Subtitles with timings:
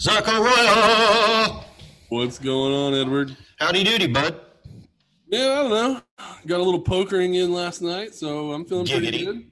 [0.00, 1.60] Zachariah.
[2.08, 3.36] What's going on, Edward?
[3.58, 4.40] Howdy doody, bud.
[5.28, 6.00] Yeah, I don't know.
[6.46, 9.50] Got a little pokering in last night, so I'm feeling pretty good.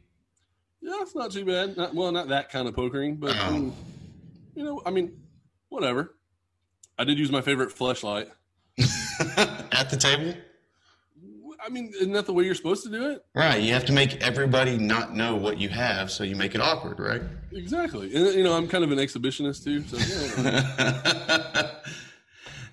[0.80, 1.76] Yeah, it's not too bad.
[1.76, 3.46] Not well, not that kind of pokering, but Oh.
[3.56, 3.74] um,
[4.54, 5.20] you know, I mean,
[5.68, 6.14] whatever.
[6.98, 8.28] I did use my favorite flashlight.
[9.36, 10.34] At the table?
[11.68, 13.22] I mean, isn't that the way you're supposed to do it?
[13.34, 13.62] Right.
[13.62, 16.98] You have to make everybody not know what you have, so you make it awkward,
[16.98, 17.20] right?
[17.52, 18.14] Exactly.
[18.14, 19.98] And you know, I'm kind of an exhibitionist too, so
[20.42, 21.70] yeah.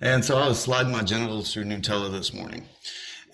[0.00, 2.64] and so I was sliding my genitals through Nutella this morning.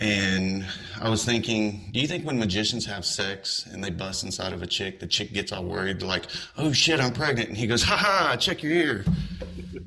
[0.01, 0.66] And
[1.01, 4.62] I was thinking, do you think when magicians have sex and they bust inside of
[4.62, 6.24] a chick, the chick gets all worried, like,
[6.59, 7.51] oh shit, I'm pregnant.
[7.51, 9.04] And he goes, ha ha, check your ear.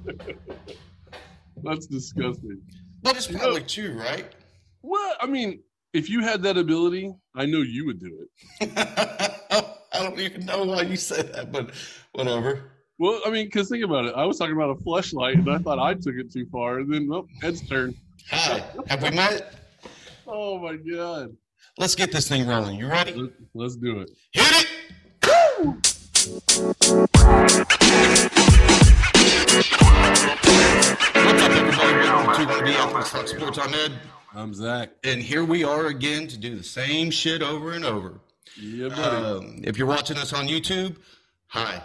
[1.63, 2.61] that's disgusting.
[3.01, 4.31] But it's probably true, right?
[4.85, 5.63] Well, I mean,
[5.95, 8.27] if you had that ability, I know you would do
[8.59, 8.71] it.
[9.93, 11.71] I don't even know why you said that, but
[12.11, 12.71] whatever.
[12.99, 14.13] Well, I mean, because think about it.
[14.13, 16.79] I was talking about a flashlight, and I thought I took it too far.
[16.79, 17.95] And then, well, Ed's turn.
[18.29, 19.53] Hi, have we met?
[20.27, 21.37] Oh my god.
[21.77, 22.79] Let's get this thing rolling.
[22.79, 23.13] You ready?
[23.13, 24.09] Let, let's do it.
[24.31, 24.67] Hit it!
[25.61, 26.57] What's
[31.43, 32.07] up, everybody?
[32.07, 33.59] Welcome to the Athletes Talk Sports.
[33.59, 33.91] I'm Ed,
[34.35, 34.89] I'm Zach.
[35.05, 38.19] and here we are again to do the same shit over and over.
[38.59, 39.01] Yeah, buddy.
[39.01, 40.97] Um, if you're watching us on YouTube,
[41.47, 41.81] hi,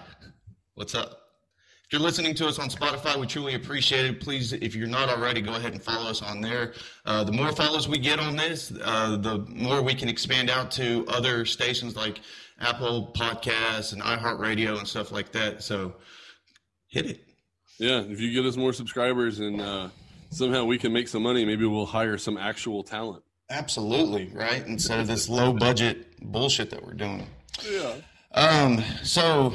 [0.75, 1.11] what's up?
[1.85, 4.21] If you're listening to us on Spotify, we truly appreciate it.
[4.21, 6.75] Please, if you're not already, go ahead and follow us on there.
[7.05, 10.73] Uh, the more follows we get on this, uh, the more we can expand out
[10.73, 12.21] to other stations like
[12.61, 15.63] Apple Podcasts and iHeartRadio and stuff like that.
[15.63, 15.95] So
[16.89, 17.21] hit it.
[17.79, 19.89] yeah, if you get us more subscribers and uh,
[20.31, 23.23] somehow we can make some money, maybe we'll hire some actual talent.
[23.51, 24.65] Absolutely, right?
[24.67, 27.27] Instead of this low budget bullshit that we're doing.
[27.69, 27.95] Yeah.
[28.33, 29.55] Um, so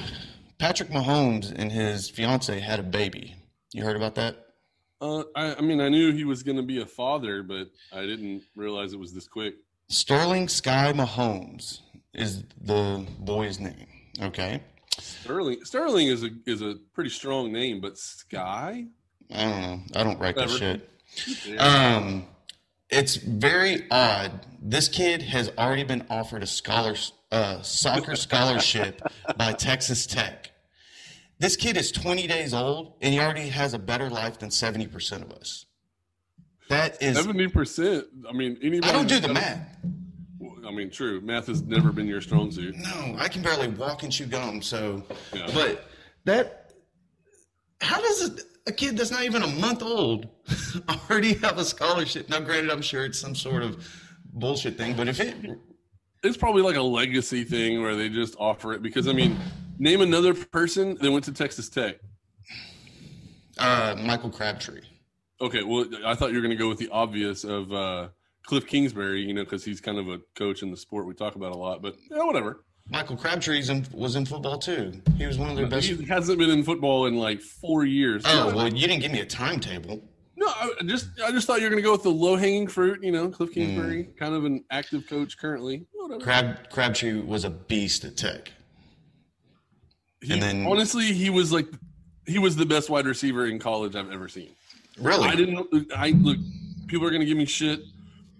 [0.59, 3.35] Patrick Mahomes and his fiance had a baby.
[3.71, 4.35] You heard about that?
[5.01, 8.01] Uh, I, I mean, I knew he was going to be a father, but I
[8.01, 9.55] didn't realize it was this quick.
[9.87, 11.81] Sterling Skye Mahomes
[12.13, 13.87] is the boy's name.
[14.21, 14.61] Okay.
[14.97, 18.87] Sterling Sterling is a is a pretty strong name, but Skye.
[19.33, 19.79] I don't know.
[19.95, 20.81] I don't write this Whatever.
[21.15, 21.45] shit.
[21.47, 21.95] Yeah.
[21.97, 22.25] Um,
[22.89, 24.45] it's very odd.
[24.61, 26.95] This kid has already been offered a scholar,
[27.31, 29.01] uh, soccer scholarship
[29.37, 30.51] by Texas Tech.
[31.39, 35.21] This kid is 20 days old and he already has a better life than 70%
[35.21, 35.65] of us.
[36.69, 38.05] That is, Seventy percent.
[38.27, 38.89] I mean, anybody.
[38.89, 39.77] I don't do the math.
[40.65, 41.21] I mean, true.
[41.21, 42.75] Math has never been your strong suit.
[42.75, 44.63] No, I can barely walk and chew gum.
[44.63, 45.47] So, Yeah.
[45.53, 45.85] but
[46.23, 46.73] that,
[47.81, 48.35] how does a,
[48.67, 50.27] a kid that's not even a month old
[51.09, 52.29] already have a scholarship?
[52.29, 53.87] Now, granted, I'm sure it's some sort of
[54.33, 55.35] bullshit thing, but if it,
[56.23, 59.37] It's probably like a legacy thing where they just offer it because I mean,
[59.77, 61.97] name another person that went to Texas Tech.
[63.59, 64.81] uh, Michael Crabtree.
[65.41, 68.07] Okay, well, I thought you were going to go with the obvious of uh,
[68.45, 71.35] Cliff Kingsbury, you know, because he's kind of a coach in the sport we talk
[71.35, 71.81] about a lot.
[71.81, 72.63] But yeah, whatever.
[72.89, 75.01] Michael Crabtree in, was in football too.
[75.17, 75.87] He was one of their best.
[75.87, 78.23] He hasn't been in football in like four years.
[78.25, 80.03] Oh well, you didn't give me a timetable.
[80.37, 82.67] No, I just I just thought you were going to go with the low hanging
[82.67, 83.03] fruit.
[83.03, 84.17] You know, Cliff Kingsbury, Mm.
[84.17, 85.87] kind of an active coach currently.
[85.93, 86.21] Whatever.
[86.21, 88.51] Crab Crabtree was a beast at Tech.
[90.21, 91.67] He, and then- honestly, he was like
[92.27, 94.49] he was the best wide receiver in college I've ever seen.
[94.99, 95.27] Really?
[95.27, 95.91] I didn't.
[95.95, 96.37] I look.
[96.87, 97.81] People are going to give me shit.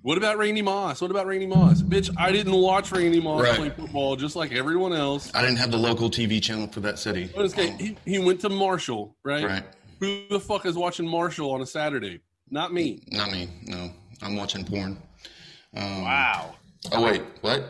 [0.06, 1.02] What about Randy Moss?
[1.02, 1.82] What about Randy Moss?
[1.82, 3.56] Bitch, I didn't watch Randy Moss Right.
[3.56, 5.32] play football just like everyone else.
[5.34, 7.32] I didn't have the local TV channel for that city.
[7.36, 7.72] Okay.
[7.80, 9.44] He, he went to Marshall, right?
[9.44, 9.64] Right.
[10.02, 12.20] Who the fuck is watching Marshall on a Saturday?
[12.52, 13.02] Not me.
[13.08, 13.50] Not me.
[13.64, 13.90] No,
[14.22, 14.96] I'm watching porn.
[15.76, 16.54] Um, Wow.
[16.92, 17.64] Oh wait, what?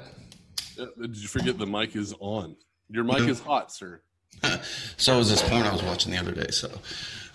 [0.78, 2.57] Uh, Did you forget the mic is on?
[2.90, 4.02] Your mic is hot, sir.
[4.97, 6.52] So was this porn I was watching the other day.
[6.52, 6.69] So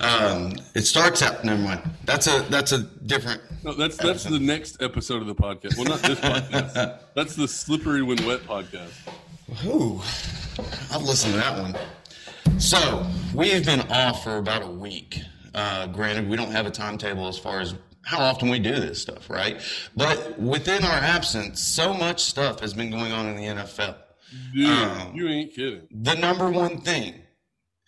[0.00, 1.44] um, it starts out.
[1.44, 1.82] Never mind.
[2.04, 3.42] That's a that's a different.
[3.62, 5.76] No, that's that's the next episode of the podcast.
[5.76, 6.98] Well, not this podcast.
[7.14, 8.92] That's the Slippery When Wet podcast.
[9.66, 10.00] Ooh,
[10.94, 11.76] I've listened to that one.
[12.58, 15.20] So we've been off for about a week.
[15.54, 19.02] Uh, granted, we don't have a timetable as far as how often we do this
[19.02, 19.60] stuff, right?
[19.96, 23.96] But within our absence, so much stuff has been going on in the NFL.
[24.54, 25.82] Dude, Um, you ain't kidding.
[25.90, 27.14] the number one thing,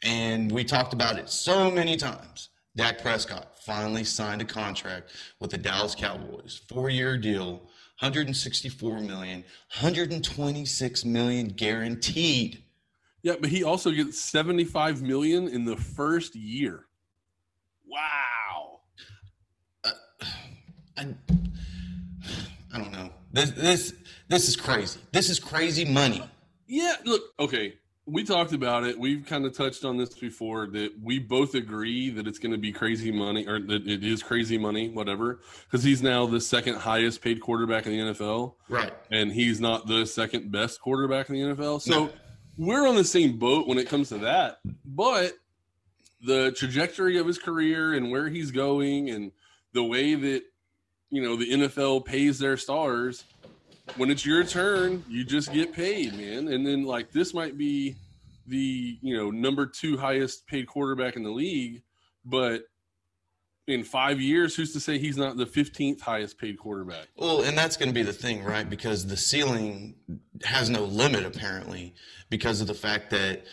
[0.02, 2.49] and we talked about it so many times.
[2.75, 7.62] Dak Prescott finally signed a contract with the Dallas Cowboys, four-year deal,
[8.00, 9.44] 164 million,
[9.78, 12.62] 126 million guaranteed.
[13.22, 16.87] Yeah, but he also gets 75 million in the first year.
[17.87, 18.81] Wow.
[19.84, 19.90] Uh,
[20.96, 21.14] I,
[22.72, 23.10] I don't know.
[23.32, 23.94] This this
[24.28, 24.98] this is crazy.
[25.12, 26.22] This is crazy money.
[26.66, 27.75] Yeah, look, okay.
[28.06, 28.99] We talked about it.
[28.99, 32.58] We've kind of touched on this before that we both agree that it's going to
[32.58, 36.76] be crazy money or that it is crazy money, whatever, because he's now the second
[36.76, 38.54] highest paid quarterback in the NFL.
[38.69, 38.93] Right.
[39.12, 41.81] And he's not the second best quarterback in the NFL.
[41.81, 42.12] So No.
[42.56, 44.58] we're on the same boat when it comes to that.
[44.84, 45.34] But
[46.25, 49.31] the trajectory of his career and where he's going and
[49.75, 50.43] the way that,
[51.10, 53.25] you know, the NFL pays their stars
[53.96, 56.49] when it's your turn, you just get paid, man.
[56.49, 57.96] And then like this might be
[58.46, 61.82] the you know number two highest paid quarterback in the league,
[62.25, 62.64] but
[63.69, 67.08] in five years, who's to say he's not the fifteenth highest paid quarterback?
[67.17, 68.69] Well, and that's going to be the thing, right?
[68.69, 69.94] Because the ceiling
[70.44, 71.94] has no limit, apparently,
[72.29, 73.44] because of the fact that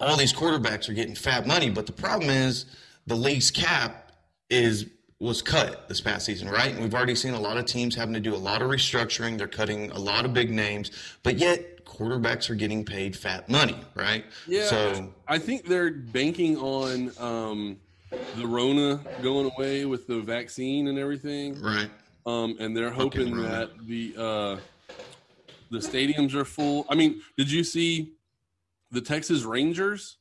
[0.00, 1.70] all these quarterbacks are getting fat money.
[1.70, 2.66] But the problem is
[3.06, 4.12] the league's cap
[4.50, 4.86] is
[5.22, 6.72] was cut this past season, right?
[6.72, 9.38] And we've already seen a lot of teams having to do a lot of restructuring.
[9.38, 10.90] They're cutting a lot of big names,
[11.22, 14.24] but yet quarterbacks are getting paid fat money, right?
[14.48, 14.66] Yeah.
[14.66, 17.76] So I think they're banking on um,
[18.36, 21.60] the Rona going away with the vaccine and everything.
[21.62, 21.88] right.
[22.26, 23.48] um, and they're hoping Rona.
[23.48, 24.56] that the uh,
[25.70, 26.84] the stadiums are full.
[26.90, 28.14] I mean, did you see
[28.90, 30.16] the Texas Rangers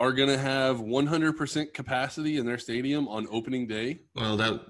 [0.00, 4.00] are going to have 100% capacity in their stadium on opening day?
[4.14, 4.60] Well, that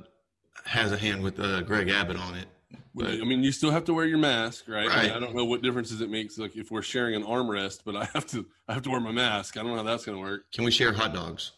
[0.64, 2.46] has a hand with uh, Greg Abbott on it.
[2.94, 4.88] But I mean, you still have to wear your mask, right?
[4.88, 6.38] I, mean, I don't know what differences it makes.
[6.38, 9.10] Like if we're sharing an armrest, but I have to, I have to wear my
[9.10, 9.56] mask.
[9.56, 10.44] I don't know how that's going to work.
[10.52, 11.52] can we share hot dogs?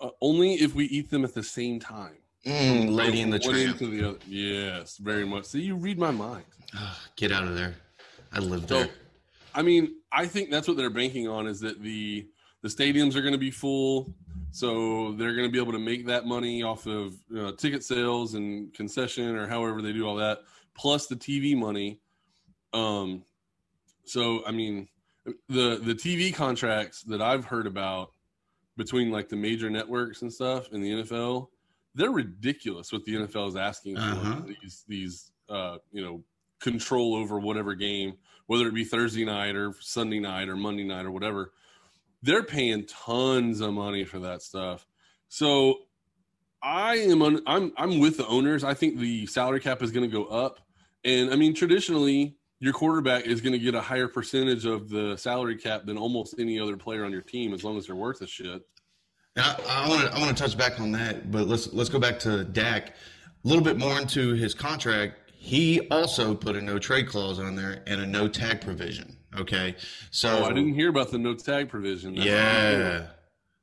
[0.00, 2.16] Uh, only if we eat them at the same time.
[2.46, 3.80] Mm, lady in the tramp.
[3.80, 4.18] into the other.
[4.26, 5.44] Yes, very much.
[5.44, 6.44] So you read my mind.
[6.76, 7.74] Ugh, get out of there.
[8.32, 8.90] I live So, there.
[9.54, 12.26] I mean, I think that's what they're banking on is that the
[12.62, 14.14] the stadiums are going to be full,
[14.50, 18.34] so they're going to be able to make that money off of uh, ticket sales
[18.34, 20.38] and concession or however they do all that,
[20.74, 22.00] plus the TV money.
[22.72, 23.24] Um,
[24.04, 24.88] so I mean,
[25.48, 28.10] the the TV contracts that I've heard about
[28.76, 31.48] between like the major networks and stuff in the NFL,
[31.94, 34.40] they're ridiculous what the NFL is asking for Uh-huh.
[34.62, 36.22] these these uh, you know
[36.60, 38.14] control over whatever game,
[38.46, 41.52] whether it be Thursday night or Sunday night or Monday night or whatever.
[42.22, 44.86] They're paying tons of money for that stuff.
[45.28, 45.80] So
[46.62, 48.62] I am un, I'm I'm with the owners.
[48.64, 50.58] I think the salary cap is going to go up,
[51.04, 55.16] and I mean traditionally your quarterback is going to get a higher percentage of the
[55.16, 58.20] salary cap than almost any other player on your team as long as they're worth
[58.22, 58.62] a shit.
[59.36, 61.98] I- I want to I want to touch back on that, but let's let's go
[61.98, 62.90] back to Dak
[63.44, 65.18] a little bit more into his contract.
[65.34, 69.16] He also put a no trade clause on there and a no tag provision.
[69.38, 69.76] Okay,
[70.10, 72.14] so Oh, I didn't hear about the no tag provision.
[72.14, 73.06] That's Yeah.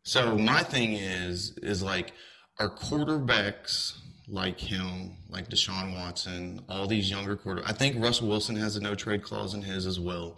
[0.04, 2.14] So my thing is is like
[2.60, 3.94] our quarterbacks
[4.32, 7.64] like him, like Deshaun Watson, all these younger quarter.
[7.66, 10.38] I think Russell Wilson has a no trade clause in his as well.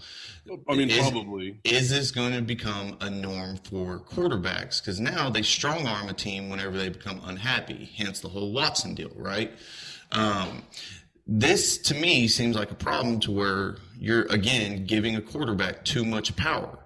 [0.69, 1.59] I mean, Is- probably.
[1.65, 4.81] Is this going to become a norm for quarterbacks?
[4.81, 7.89] Because now they strong arm a team whenever they become unhappy.
[7.97, 9.51] Hence the whole Watson deal, right?
[10.13, 10.63] Um,
[11.27, 16.03] this to me seems like a problem to where you're again giving a quarterback too
[16.03, 16.79] much power.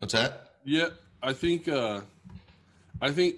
[0.00, 0.56] What's that?
[0.64, 0.88] Yeah,
[1.22, 1.68] I think.
[1.68, 2.00] uh
[3.00, 3.36] I think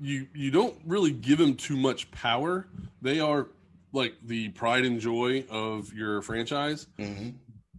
[0.00, 2.66] you you don't really give them too much power.
[3.00, 3.46] They are
[3.92, 6.86] like the pride and joy of your franchise.
[6.98, 7.30] hmm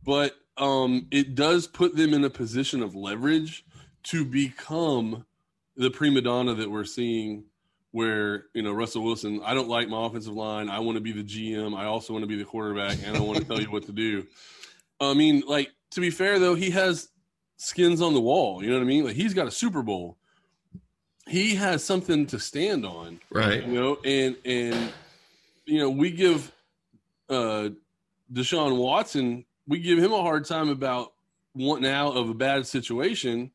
[0.04, 3.64] but um, it does put them in a position of leverage
[4.06, 5.26] to become
[5.76, 7.44] the prima donna that we're seeing.
[7.92, 10.70] Where you know Russell Wilson, I don't like my offensive line.
[10.70, 11.78] I want to be the GM.
[11.78, 13.92] I also want to be the quarterback, and I want to tell you what to
[13.92, 14.26] do.
[15.02, 17.10] I mean, like to be fair though, he has
[17.58, 18.64] skins on the wall.
[18.64, 19.04] You know what I mean?
[19.06, 20.18] Like he's got a Super Bowl.
[21.28, 23.66] He has something to stand on Right.
[23.66, 24.92] you know, and and
[25.66, 26.52] you know, we give
[27.30, 27.70] uh
[28.32, 31.14] Deshaun Watson, we give him a hard time about
[31.54, 33.52] wanting out of a bad situation,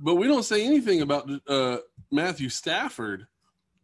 [0.00, 1.78] but we don't say anything about uh
[2.10, 3.26] Matthew Stafford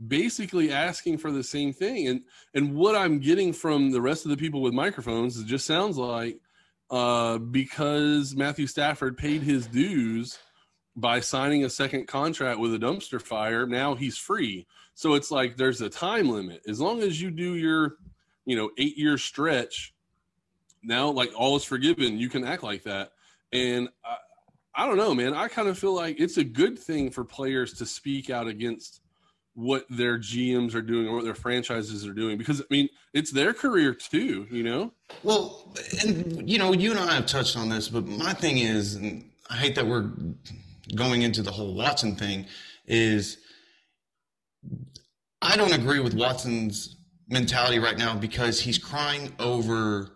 [0.05, 2.09] basically asking for the same thing.
[2.09, 2.23] And
[2.55, 5.97] and what I'm getting from the rest of the people with microphones, it just sounds
[5.97, 6.39] like
[6.91, 10.39] uh because Matthew Stafford paid his dues
[10.97, 14.67] by signing a second contract with a dumpster fire, now he's free.
[14.95, 16.63] So it's like there's a time limit.
[16.69, 17.97] As long as you do your,
[18.45, 19.93] you know, eight year stretch,
[20.83, 22.19] now like all is forgiven.
[22.19, 23.11] You can act like that.
[23.53, 24.17] And I,
[24.77, 25.35] I don't know, man.
[25.35, 29.01] I kind of feel like it's a good thing for players to speak out against
[29.55, 33.31] what their GMs are doing or what their franchises are doing because I mean it's
[33.31, 34.93] their career too, you know.
[35.23, 38.97] Well, and you know, you and I have touched on this, but my thing is,
[38.97, 40.11] and I hate that we're
[40.95, 42.47] going into the whole Watson thing,
[42.87, 43.39] is
[45.41, 46.97] I don't agree with Watson's
[47.29, 50.11] mentality right now because he's crying over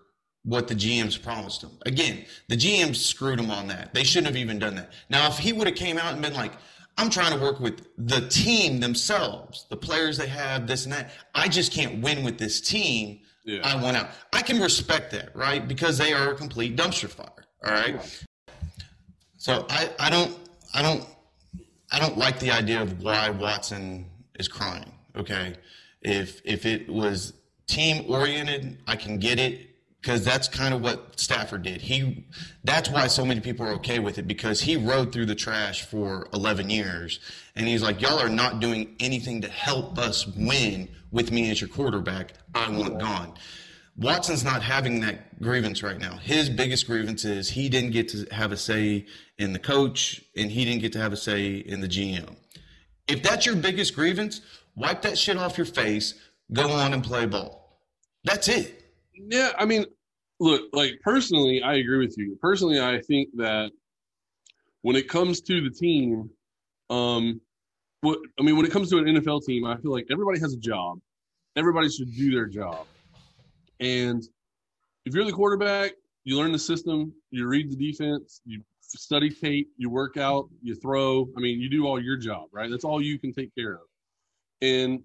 [0.45, 1.71] what the GMs promised him.
[1.87, 3.93] Again, the GMs screwed him on that.
[3.93, 4.93] They shouldn't have even done that.
[5.11, 6.53] Now, if he would have came out and been like,
[6.99, 11.13] I'm trying to work with the team themselves, the players they have, this and that.
[11.33, 13.21] I just can't win with this team.
[13.45, 13.61] Yeah.
[13.63, 14.09] I want out.
[14.33, 15.67] I can respect that, right?
[15.67, 17.47] Because they are a complete dumpster fire.
[17.65, 18.25] All right.
[19.37, 20.37] So I, I don't
[20.75, 21.07] I don't
[21.93, 24.07] I don't like the idea of why Watson
[24.39, 24.93] is crying.
[25.17, 25.55] Okay.
[26.03, 27.33] If if it was
[27.69, 29.68] team oriented, I can get it
[30.01, 31.81] because that's kind of what Stafford did.
[31.81, 32.27] He
[32.65, 35.83] that's why so many people are okay with it because he rode through the trash
[35.83, 37.21] for 11 years
[37.57, 41.61] and he's like y'all are not doing anything to help us win with me as
[41.61, 42.35] your quarterback.
[42.55, 43.35] I want gone.
[43.97, 46.17] Watson's not having that grievance right now.
[46.19, 49.07] His biggest grievance is he didn't get to have a say
[49.39, 52.37] in the coach and he didn't get to have a say in the GM.
[53.09, 54.41] If that's your biggest grievance,
[54.77, 56.15] wipe that shit off your face,
[56.53, 57.83] go on and play ball.
[58.23, 58.78] That's it.
[59.19, 59.85] Yeah, I mean,
[60.41, 62.39] look, like personally, I agree with you.
[62.41, 63.71] Personally, I think that
[64.83, 66.31] when it comes to the team,
[66.91, 67.41] um,
[68.01, 70.55] what I mean, when it comes to an NFL team, I feel like everybody has
[70.55, 70.99] a job.
[71.57, 72.87] Everybody should do their job.
[73.81, 74.23] And
[75.05, 75.93] if you're the quarterback,
[76.25, 80.75] you learn the system, you read the defense, you study tape, you work out, you
[80.75, 81.29] throw.
[81.37, 82.71] I mean, you do all your job, right?
[82.71, 83.81] That's all you can take care of.
[84.63, 85.01] And,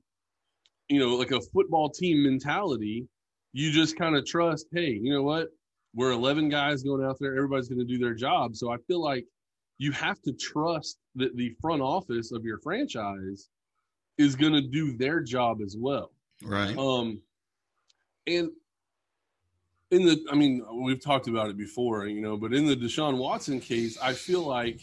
[0.89, 3.08] you know, like a football team mentality,
[3.53, 5.50] you just kind of trust, hey, you know what?
[5.95, 7.36] We're 11 guys going out there.
[7.36, 8.55] Everybody's going to do their job.
[8.55, 9.25] So I feel like
[9.77, 13.50] you have to trust that the front office of your franchise
[14.17, 16.12] is going to do their job as well.
[16.43, 16.75] Right.
[16.77, 17.22] Um,
[18.25, 18.50] and
[19.91, 23.17] in the, I mean, we've talked about it before, you know, but in the Deshaun
[23.17, 24.81] Watson case, I feel like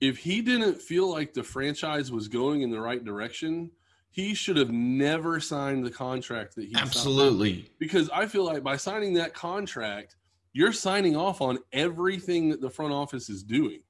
[0.00, 3.70] if he didn't feel like the franchise was going in the right direction,
[4.10, 7.70] he should have never signed the contract that he absolutely signed.
[7.78, 10.16] because I feel like by signing that contract,
[10.52, 13.80] you're signing off on everything that the front office is doing.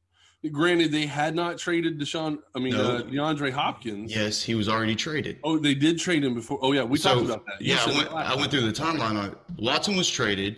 [0.53, 2.39] Granted, they had not traded Deshaun.
[2.55, 2.97] I mean, no.
[2.97, 4.15] uh, DeAndre Hopkins.
[4.15, 5.39] Yes, he was already traded.
[5.45, 6.59] Oh, they did trade him before.
[6.63, 7.61] Oh, yeah, we so, talked about that.
[7.61, 9.39] You yeah, I went, I went, through the timeline on it.
[9.59, 10.57] Watson was traded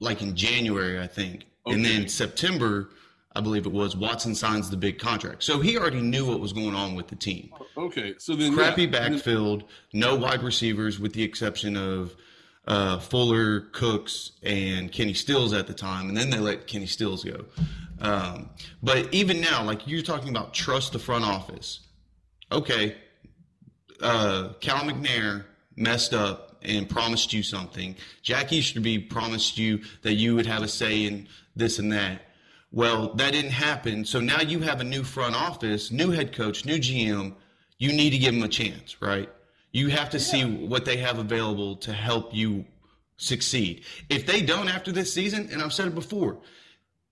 [0.00, 1.76] like in January, I think, okay.
[1.76, 2.90] and then September,
[3.34, 3.96] I believe it was.
[3.96, 7.16] Watson signs the big contract, so he already knew what was going on with the
[7.16, 7.52] team.
[7.76, 12.16] Okay, so then crappy yeah, backfield, no wide receivers, with the exception of
[12.66, 17.24] uh, Fuller, Cooks, and Kenny Stills at the time, and then they let Kenny Stills
[17.24, 17.44] go.
[18.00, 18.50] Um,
[18.82, 21.80] but even now, like you're talking about trust the front office.
[22.50, 22.96] Okay,
[24.00, 25.44] uh, Cal McNair
[25.76, 27.96] messed up and promised you something.
[28.22, 32.22] Jack Easterby promised you that you would have a say in this and that.
[32.72, 34.04] Well, that didn't happen.
[34.04, 37.34] So now you have a new front office, new head coach, new GM.
[37.78, 39.28] You need to give them a chance, right?
[39.72, 40.24] You have to yeah.
[40.24, 42.64] see what they have available to help you
[43.16, 43.84] succeed.
[44.08, 46.38] If they don't after this season, and I've said it before,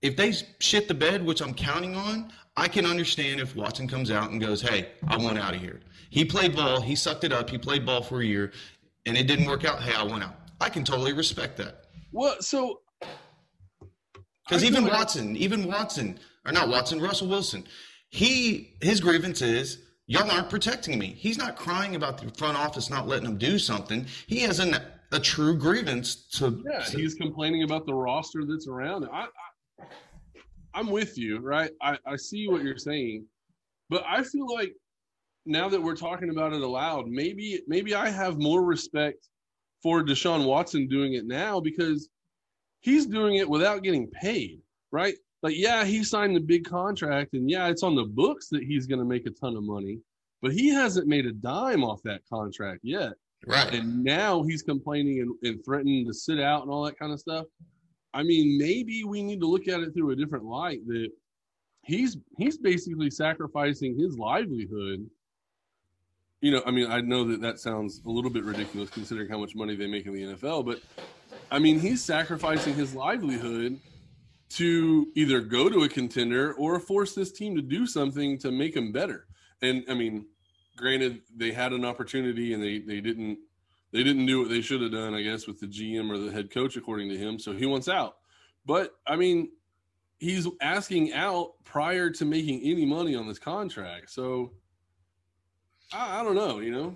[0.01, 4.11] if they shit the bed, which I'm counting on, I can understand if Watson comes
[4.11, 7.31] out and goes, "Hey, I want out of here." He played ball, he sucked it
[7.31, 8.51] up, he played ball for a year,
[9.05, 9.81] and it didn't work out.
[9.81, 10.35] Hey, I want out.
[10.59, 11.85] I can totally respect that.
[12.11, 12.81] Well, so
[14.49, 17.63] because even Watson, even Watson, or not Watson, Russell Wilson,
[18.09, 19.77] he his grievance is
[20.07, 21.15] y'all aren't protecting me.
[21.17, 24.07] He's not crying about the front office not letting him do something.
[24.25, 24.75] He has an,
[25.11, 26.63] a true grievance to.
[26.65, 29.07] Yeah, to, he's complaining about the roster that's around.
[29.13, 29.27] I,
[30.73, 31.71] I'm with you, right?
[31.81, 33.25] I, I see what you're saying,
[33.89, 34.73] but I feel like
[35.45, 39.27] now that we're talking about it aloud, maybe maybe I have more respect
[39.83, 42.09] for Deshaun Watson doing it now because
[42.81, 45.15] he's doing it without getting paid, right?
[45.41, 48.87] Like, yeah, he signed the big contract, and yeah, it's on the books that he's
[48.87, 49.99] going to make a ton of money,
[50.41, 53.13] but he hasn't made a dime off that contract yet.
[53.47, 53.73] Right.
[53.73, 57.19] And now he's complaining and, and threatening to sit out and all that kind of
[57.19, 57.45] stuff.
[58.13, 61.09] I mean, maybe we need to look at it through a different light that
[61.83, 65.07] he's he's basically sacrificing his livelihood.
[66.41, 69.37] You know, I mean, I know that that sounds a little bit ridiculous considering how
[69.37, 70.81] much money they make in the NFL, but
[71.51, 73.79] I mean, he's sacrificing his livelihood
[74.49, 78.75] to either go to a contender or force this team to do something to make
[78.75, 79.25] him better.
[79.61, 80.25] And I mean,
[80.75, 83.39] granted, they had an opportunity and they they didn't
[83.91, 86.31] they didn't do what they should have done, I guess, with the GM or the
[86.31, 87.39] head coach, according to him.
[87.39, 88.17] So he wants out.
[88.65, 89.51] But I mean,
[90.19, 94.11] he's asking out prior to making any money on this contract.
[94.11, 94.51] So
[95.93, 96.95] I, I don't know, you know.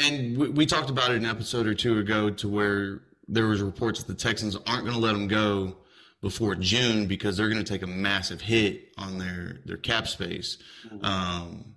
[0.00, 3.60] And we, we, talked about it an episode or two ago, to where there was
[3.60, 5.76] reports that the Texans aren't going to let him go
[6.20, 10.58] before June because they're going to take a massive hit on their their cap space.
[10.86, 11.04] Mm-hmm.
[11.04, 11.74] Um,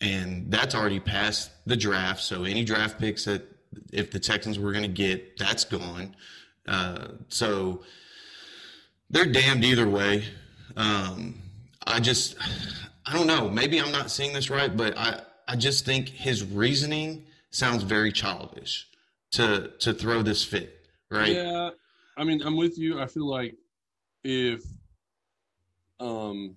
[0.00, 2.22] and that's already past the draft.
[2.22, 3.42] So any draft picks that
[3.92, 6.14] if the Texans were going to get, that's gone.
[6.68, 7.82] Uh, so
[9.10, 10.24] they're damned either way.
[10.76, 11.40] Um,
[11.86, 12.36] I just,
[13.06, 13.48] I don't know.
[13.48, 18.12] Maybe I'm not seeing this right, but I, I just think his reasoning sounds very
[18.12, 18.86] childish
[19.36, 21.32] to to throw this fit, right?
[21.34, 21.70] Yeah,
[22.16, 23.00] I mean, I'm with you.
[23.00, 23.54] I feel like
[24.24, 24.62] if,
[26.00, 26.56] um,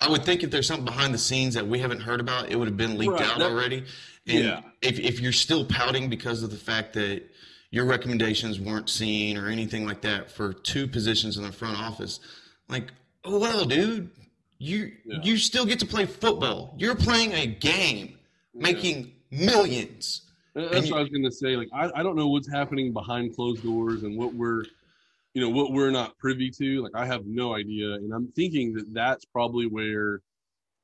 [0.00, 2.56] I would think if there's something behind the scenes that we haven't heard about, it
[2.56, 3.84] would have been leaked Right, out that- already.
[4.26, 4.62] And Yeah.
[4.82, 7.22] if if you're still pouting because of the fact that
[7.70, 12.20] your recommendations weren't seen or anything like that for two positions in the front office,
[12.68, 12.92] like,
[13.24, 14.10] oh well, dude,
[14.58, 15.20] you Yeah.
[15.22, 16.74] you still get to play football.
[16.78, 18.18] You're playing a game,
[18.54, 20.22] making millions.
[20.54, 21.56] That's what I was going to say.
[21.56, 24.64] Like, I, I don't know what's happening behind closed doors and what we're,
[25.34, 26.82] you know, what we're not privy to.
[26.82, 30.20] Like, I have no idea, and I'm thinking that that's probably where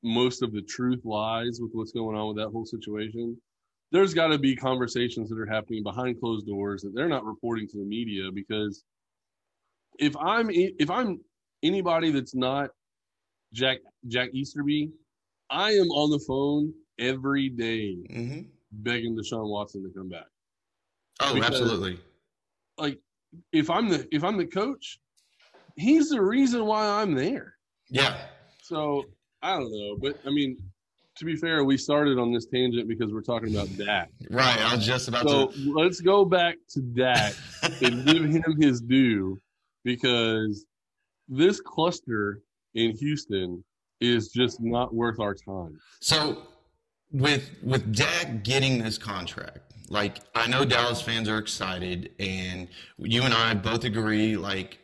[0.03, 3.39] most of the truth lies with what's going on with that whole situation.
[3.91, 7.67] There's got to be conversations that are happening behind closed doors that they're not reporting
[7.69, 8.83] to the media because
[9.99, 11.19] if I'm if I'm
[11.61, 12.69] anybody that's not
[13.53, 14.91] Jack Jack Easterby,
[15.49, 20.25] I am on the phone every day hmm begging Deshaun Watson to come back.
[21.21, 21.99] Oh, Because- absolutely.
[22.77, 22.99] Like
[23.53, 24.99] if I'm the if I'm the coach,
[25.75, 27.55] he's the reason why I'm there.
[27.89, 28.17] Yeah.
[28.63, 29.05] So
[29.41, 30.57] I don't know, but I mean,
[31.17, 34.09] to be fair, we started on this tangent because we're talking about Dak.
[34.29, 34.57] Right.
[34.59, 35.73] I was just about to So to.
[35.75, 37.33] let's go back to Dak
[37.81, 39.39] and give him his due
[39.83, 40.65] because
[41.27, 42.41] this cluster
[42.75, 43.63] in Houston
[43.99, 45.77] is just not worth our time.
[45.99, 46.43] So
[47.11, 53.23] with with Dak getting this contract, like I know Dallas fans are excited, and you
[53.23, 54.79] and I both agree, like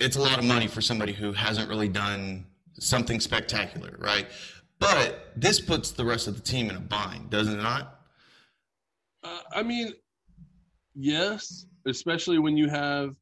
[0.00, 2.46] it's a lot of money for somebody who hasn't really done
[2.78, 4.26] something spectacular, right?
[4.78, 8.00] But this puts the rest of the team in a bind, doesn't it not?
[9.24, 9.92] Uh, I mean,
[10.94, 13.16] yes, especially when you have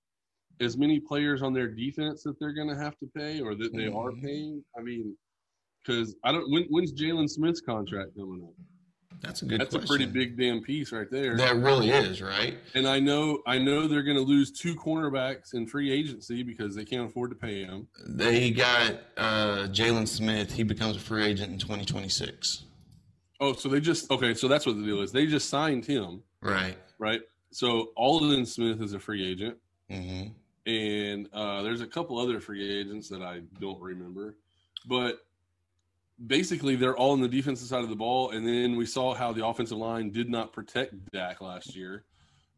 [0.61, 3.73] as many players on their defense that they're going to have to pay or that
[3.75, 4.23] they are Mhm.
[4.23, 4.65] paying.
[4.79, 5.17] I mean,
[5.87, 6.51] because I don't.
[6.51, 8.55] When, when's Jaylon Smith's contract coming up?
[9.23, 11.37] That's a good That's a pretty big damn piece right there.
[11.39, 12.59] That really is, right?
[12.75, 16.75] And I know, I know they're going to lose two cornerbacks in free agency because
[16.77, 17.89] they can't afford to pay them.
[18.07, 20.53] They got uh, Jaylon Smith.
[20.53, 22.65] He becomes a free agent in 2026.
[23.41, 24.35] Oh, so they just okay.
[24.35, 25.13] So that's what the deal is.
[25.13, 26.77] They just signed him, Right.
[26.99, 27.21] right?
[27.53, 29.57] So Aldon Smith is a free agent.
[29.91, 30.25] hmm
[30.67, 34.35] and uh, there's a couple other free agents that I don't remember,
[34.85, 35.21] but
[36.25, 38.31] basically they're all on the defensive side of the ball.
[38.31, 42.05] And then we saw how the offensive line did not protect Dak last year.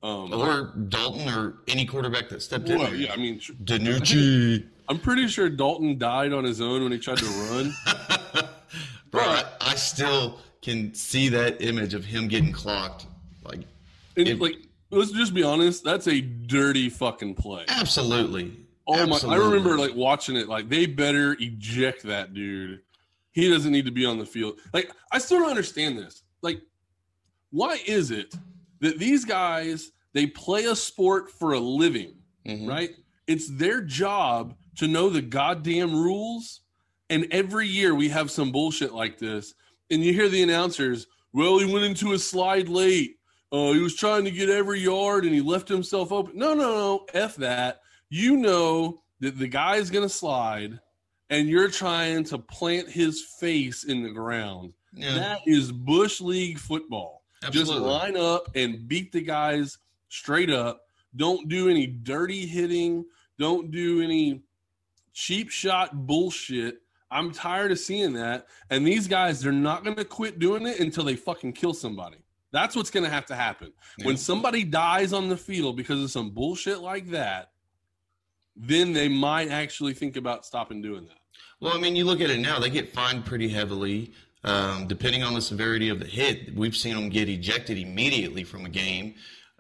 [0.03, 2.97] Um, Or Dalton or any quarterback that stepped in well, there.
[2.97, 4.65] yeah, I mean, DiNucci.
[4.89, 7.75] I'm pretty sure Dalton died on his own when he tried to run.
[9.11, 13.07] Bro, I, But- I still can see that image of him getting clocked.
[13.45, 13.61] Like,
[14.15, 14.57] If- like,
[14.91, 17.65] let's just be honest, that's a dirty fucking play.
[17.69, 18.53] absolutely.
[18.91, 19.19] Oh my!
[19.29, 20.49] I remember like watching it.
[20.49, 22.81] Like they better eject that dude.
[23.39, 24.59] He doesn't need to be on the field.
[24.75, 26.25] Like I still don't understand this.
[26.43, 26.61] Like,
[27.51, 28.35] why is it
[28.81, 32.69] that these guys they play a sport for a living, Mhm.
[32.69, 32.91] right?
[33.29, 36.63] It's their job to know the goddamn rules,
[37.11, 39.55] and every year we have some bullshit like this,
[39.91, 41.07] and you hear the announcers.
[41.33, 43.19] Well, he went into a slide late.
[43.53, 46.37] Uh, he was trying to get every yard and he left himself open.
[46.37, 47.07] No, no, no.
[47.15, 47.83] F that.
[48.11, 50.81] You know that the guy is going to slide
[51.31, 54.73] and you're trying to plant his face in the ground.
[54.93, 57.23] Yeah, That is Bush League football.
[57.51, 60.81] Just line up and beat the guys straight up.
[61.15, 63.05] Don't do any dirty hitting.
[63.39, 64.43] Don't do any
[65.13, 66.79] cheap shot bullshit.
[67.11, 68.47] I'm tired of seeing that.
[68.71, 72.19] And these guys, they're not going to quit doing it until they fucking kill somebody.
[72.51, 73.73] That's what's going to have to happen.
[74.03, 77.51] When somebody dies on the field because of some bullshit like that,
[78.59, 81.19] then they might actually think about stopping doing that.
[81.61, 84.13] Well, I mean, you look at it now; they get fined pretty heavily,
[84.45, 86.55] um, depending on the severity of the hit.
[86.55, 89.15] We've seen them get ejected immediately from a game.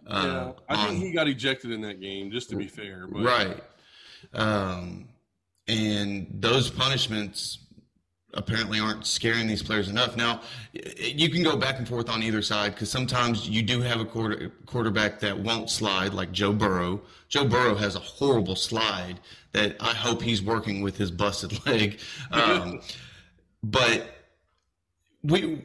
[0.06, 3.06] Uh, I on- think he got ejected in that game, just to be fair.
[3.10, 3.64] But right,
[4.32, 5.08] um,
[5.66, 7.58] and those punishments
[8.34, 10.16] apparently aren't scaring these players enough.
[10.16, 14.00] Now, you can go back and forth on either side because sometimes you do have
[14.00, 17.00] a quarter, quarterback that won't slide, like Joe Burrow.
[17.28, 19.20] Joe Burrow has a horrible slide
[19.52, 22.00] that I hope he's working with his busted leg.
[22.30, 22.80] Um,
[23.62, 24.14] but
[25.22, 25.64] we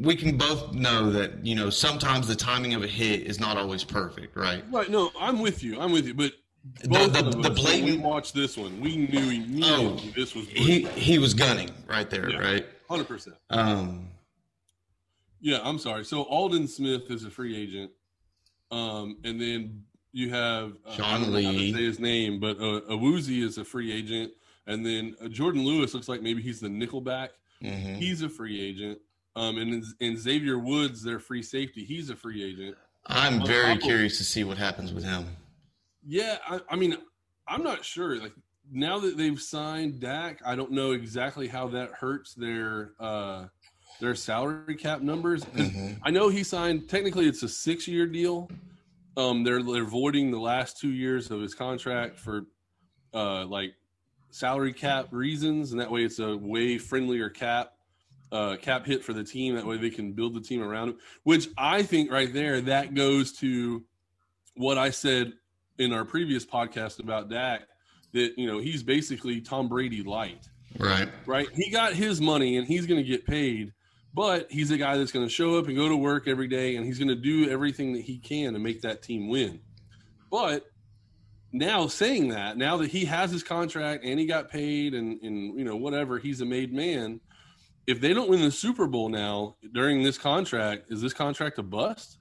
[0.00, 3.56] we can both know that you know sometimes the timing of a hit is not
[3.56, 4.64] always perfect, right?
[4.70, 5.80] Right, no, I'm with you.
[5.80, 6.14] I'm with you.
[6.14, 6.32] But
[6.84, 10.46] both the- us, the when we watched this one, we knew immediately Oh, this was
[10.48, 12.38] He he was gunning right there, Yeah.
[12.38, 12.66] right?
[12.88, 13.36] hundred percent.
[13.50, 14.08] Um,
[15.40, 16.04] Yeah, I'm sorry.
[16.04, 17.92] So Aldon Smith is a free agent,
[18.70, 21.72] um, and then you have uh, Sean I don't know how to Lee.
[21.72, 24.32] say his name, but uh, Awuzie is a free agent,
[24.66, 27.28] and then uh, Jourdan Lewis looks like maybe he's the nickelback.
[27.62, 28.98] hmm He's a free agent.
[29.36, 32.76] Um, and and Xavier Woods, their free safety, he's a free agent.
[33.06, 35.24] I'm very curious to see what happens with him.
[36.10, 36.96] Yeah, I, I mean,
[37.46, 38.16] I'm not sure.
[38.18, 38.32] Like
[38.72, 43.46] now that they've signed Dak, I don't know exactly how that hurts their uh,
[44.00, 45.44] their salary cap numbers.
[45.44, 46.88] 'Cause hmm I know he signed.
[46.88, 48.48] Technically, it's a six year deal.
[49.18, 52.46] Um, they're they're voiding the last two years of his contract for
[53.12, 53.74] uh, like
[54.30, 57.72] salary cap reasons, and that way it's a way friendlier cap
[58.32, 59.56] uh, cap hit for the team.
[59.56, 60.98] That way they can build the team around him.
[61.24, 63.84] Which I think right there that goes to
[64.54, 65.34] what I said
[65.78, 67.62] in our previous podcast about Dak.
[68.14, 71.08] That you know he's basically Tom Brady light Right.
[71.26, 71.48] right?
[71.54, 73.72] He got his money and he's going to get paid,
[74.14, 76.76] but he's a guy that's going to show up and go to work every day
[76.76, 79.60] and he's going to do everything that he can to make that team win.
[80.30, 80.64] But
[81.52, 85.58] now saying that, now that he has his contract and he got paid and, and
[85.58, 87.20] you know, whatever, he's a made man.
[87.86, 91.62] If they don't win the Super Bowl now during this contract, is this contract a
[91.62, 92.17] bust?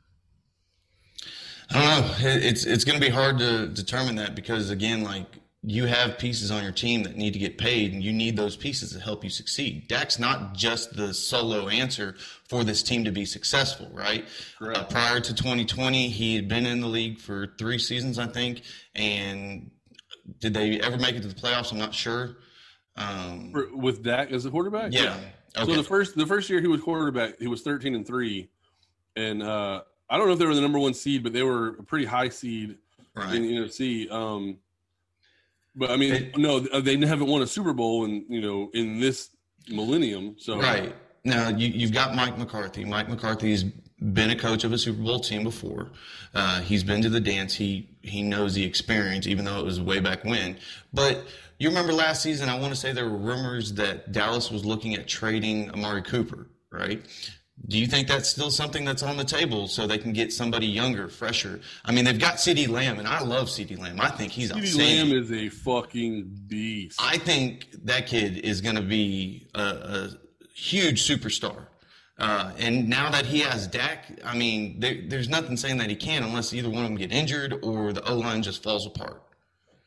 [1.71, 2.29] I don't know.
[2.29, 5.25] It- It's it's going to be hard to determine that because again, like
[5.63, 8.55] you have pieces on your team that need to get paid, and you need those
[8.55, 9.87] pieces to help you succeed.
[9.87, 12.15] Dak's not just the solo answer
[12.47, 14.25] for this team to be successful, right?
[14.61, 18.61] Uh, prior to 2020, he had been in the league for three seasons, I think,
[18.95, 19.71] and
[20.39, 21.71] did they ever make it to the playoffs?
[21.71, 22.37] I'm not sure.
[22.95, 24.93] Um, For, with Dak as a quarterback?
[24.93, 25.17] yeah.
[25.55, 25.75] So Okay.
[25.75, 28.49] the first the first year he was quarterback, he was thirteen and three,
[29.15, 31.69] and uh, I don't know if they were the number one seed, but they were
[31.69, 32.77] a pretty high seed
[33.15, 33.33] right.
[33.35, 34.11] in the NFC.
[34.11, 34.57] Um,
[35.75, 38.99] but I mean, They- no, they haven't won a Super Bowl in you know in
[38.99, 39.29] this
[39.69, 40.35] millennium.
[40.39, 40.95] So Right.
[41.23, 42.85] Now, you, you've got Mike McCarthy.
[42.85, 43.65] Mike McCarthy's
[44.13, 45.89] been a coach of a Super Bowl team before.
[46.33, 47.53] Uh, he's been to the dance.
[47.55, 50.57] He he knows the experience, even though it was way back when.
[50.93, 51.25] But
[51.59, 54.93] you remember last season, I want to say there were rumors that Dallas was looking
[54.95, 57.03] at trading Amari Cooper, right?
[57.65, 60.67] Do you think that's still something that's on the table so they can get somebody
[60.67, 61.59] younger, fresher?
[61.83, 63.99] I mean, they've got CeeDee Lamb, and I love CeeDee Lamb.
[63.99, 65.11] I think he's outstanding.
[65.11, 66.99] Lamb is a fucking beast.
[67.01, 70.09] I think that kid is going to be a, a
[70.53, 71.65] huge superstar.
[72.19, 75.95] Uh, and now that he has Dak, I mean, there, there's nothing saying that he
[75.95, 79.21] can unless either one of them get injured or the O line just falls apart.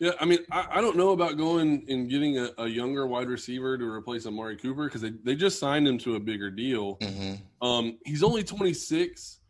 [0.01, 3.29] Yeah, I mean, I, I don't know about going and getting a, a younger wide
[3.29, 6.95] receiver to replace Amari Cooper because they, they just signed him to a bigger deal.
[7.03, 9.41] hmm Um, he's only 26.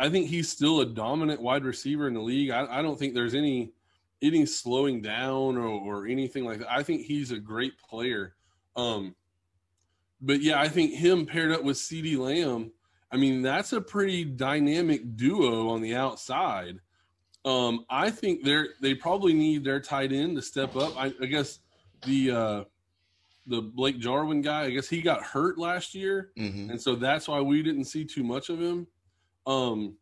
[0.00, 2.50] I think he's still a dominant wide receiver in the league.
[2.50, 3.72] I, I don't think there's any
[4.22, 6.70] any slowing down or, or anything like that.
[6.70, 8.34] I think he's a great player.
[8.76, 9.14] Um,
[10.20, 12.72] but yeah, I think him paired up with CeeDee Lamb.
[13.10, 16.80] I mean, that's a pretty dynamic duo on the outside.
[17.44, 20.96] Um, I think they're they probably need their tight end to step up.
[20.96, 21.60] I, I guess
[22.04, 22.64] the uh,
[23.46, 24.64] the Blake Jarwin guy.
[24.64, 28.04] I guess he got hurt last year hmm and so that's why we didn't see
[28.04, 28.86] too much of him.
[29.46, 29.96] Um,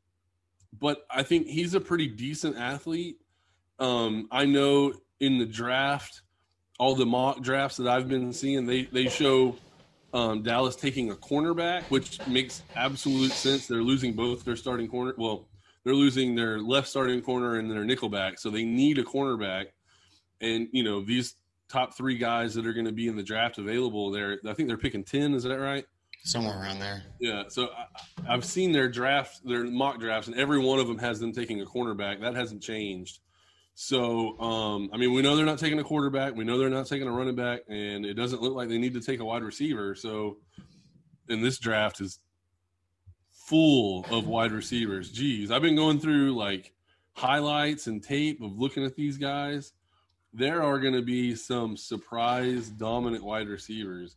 [0.79, 3.17] but I think he's a pretty decent athlete.
[3.79, 6.23] Um, I know in the draft,
[6.79, 9.57] all the mock drafts that I've been seeing, they they show
[10.13, 13.67] um, Dallas taking a cornerback, which makes absolute sense.
[13.67, 15.15] They're losing both their starting corner.
[15.17, 15.48] Well,
[15.89, 19.67] they're losing their left starting corner and their nickelback, so they need a cornerback.
[20.41, 21.35] And you know these
[21.69, 24.69] top three guys that are going to be in the draft available, there, I think
[24.69, 25.35] they're picking ten.
[25.35, 25.87] Is that right?
[26.25, 27.03] Somewhere around there.
[27.21, 30.99] Yeah, so I, I've seen their draft, their mock drafts, and every one of them
[30.99, 32.21] has them taking a cornerback.
[32.21, 33.21] That hasn't changed.
[33.75, 36.35] So, um, I mean, we know they're not taking a quarterback.
[36.35, 38.95] We know they're not taking a running back, and it doesn't look like they need
[38.95, 39.95] to take a wide receiver.
[39.95, 40.39] So,
[41.29, 42.19] and this draft is
[43.49, 45.11] full of wide receivers.
[45.11, 46.73] Geez, I've been going through like
[47.15, 49.73] highlights and tape of looking at these guys.
[50.35, 54.17] There are going to be some surprise dominant wide receivers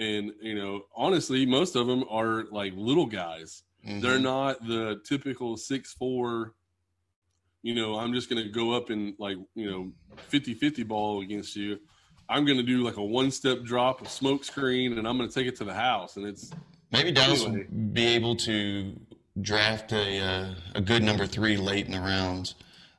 [0.00, 4.00] and you know honestly most of them are like little guys Mhm.
[4.02, 6.54] they're not the typical six four
[7.62, 9.92] you know i'm just going to go up and like you know
[10.32, 11.78] 50-50 ball against you
[12.28, 15.28] i'm going to do like a one step drop a smoke screen and i'm going
[15.28, 16.50] to take it to the house and it's
[16.94, 17.66] Maybe Dallas Anyway.
[17.70, 18.98] will be able to
[19.40, 22.54] draft a uh, a good number three late in the rounds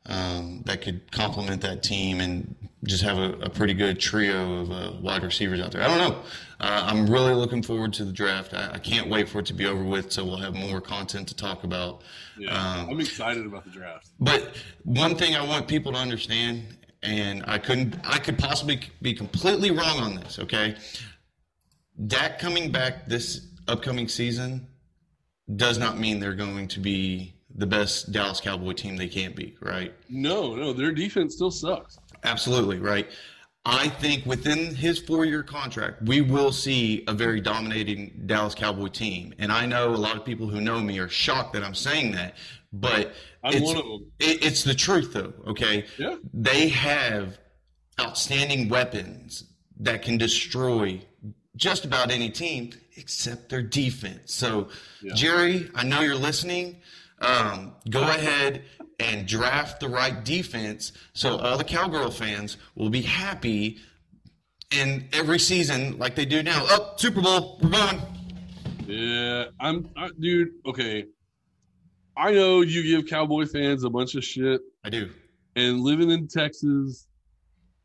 [0.06, 4.72] um, that could complement that team and just have a, a pretty good trio of
[4.72, 5.82] uh, wide receivers out there.
[5.82, 6.20] I don't know.
[6.60, 8.54] Uh, I'm really looking forward to the draft.
[8.54, 11.28] I, I can't wait for it to be over with, so we'll have more content
[11.30, 12.02] to talk about.
[12.38, 16.64] yeah Um, i'm excited about the draft But one thing I want people to understand,
[17.02, 20.38] and I couldn't, I could possibly be completely wrong on this.
[20.40, 20.76] Okay,
[22.08, 24.68] Dak coming back this upcoming season
[25.56, 29.56] does not mean they're going to be the best Dallas Cowboy team they can be,
[29.62, 29.94] right?
[30.10, 31.98] No, no, their defense still sucks.
[32.24, 33.08] Absolutely, right.
[33.68, 38.88] I think within his four year contract, we will see a very dominating Dallas Cowboy
[38.88, 39.34] team.
[39.40, 42.12] And I know a lot of people who know me are shocked that I'm saying
[42.12, 42.36] that,
[42.74, 44.12] but I'm it's, one of them.
[44.20, 45.86] it- it's the truth, though, okay?
[45.98, 46.16] Yeah.
[46.34, 47.38] They have
[48.00, 49.46] outstanding weapons
[49.80, 51.02] that can destroy
[51.56, 54.34] just about any team except their defense.
[54.34, 54.70] So,
[55.16, 56.78] Jerry, I know you're listening.
[57.20, 58.64] Um, go ahead
[59.00, 63.80] and draft the right defense so all the Cowgirl fans will be happy.
[64.72, 68.02] And every season, like they do now, oh, Super Bowl, we're going.
[68.88, 70.50] Yeah, I'm, I, dude.
[70.66, 71.06] Okay,
[72.18, 75.10] I know you give Cowboy fans a bunch of shit, I do.
[75.56, 77.08] and living in Texas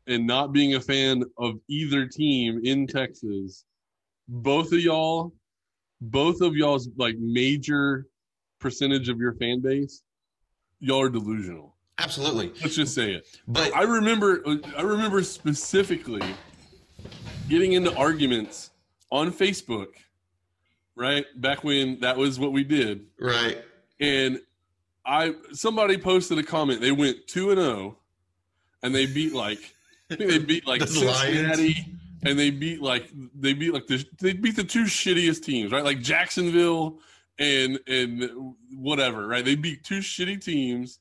[0.07, 3.65] and not being a fan of either team in Texas,
[4.31, 5.33] both of y'all,
[5.99, 8.07] both of y'all's like major
[8.59, 10.03] percentage of your fan base,
[10.79, 11.75] y'all are delusional.
[11.99, 12.51] Absolutely.
[12.61, 13.27] Let's just say it.
[13.47, 14.41] But I remember
[14.75, 16.23] I remember specifically
[17.49, 18.71] getting into arguments
[19.11, 19.89] on Facebook,
[20.95, 21.25] right?
[21.35, 23.05] Back when that was what we did.
[23.19, 23.57] right.
[23.99, 24.39] And
[25.05, 26.79] I somebody posted a comment.
[26.81, 27.97] They went 2 and 0
[28.81, 29.75] and they beat like
[30.09, 31.85] I think they beat like The Cincinnati
[32.23, 35.83] and they beat like they beat like the they beat the two shittiest teams, right?
[35.83, 36.99] Like Jacksonville
[37.39, 39.43] and and whatever, right?
[39.43, 40.99] They beat two shitty teams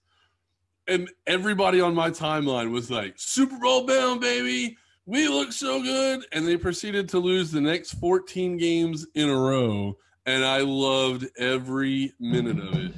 [0.90, 4.76] and everybody on my timeline was like, Super Bowl bound, baby.
[5.06, 6.26] We look so good.
[6.33, 9.96] And they proceeded to lose the next 14 games in a row.
[10.26, 12.92] And I loved every minute of it.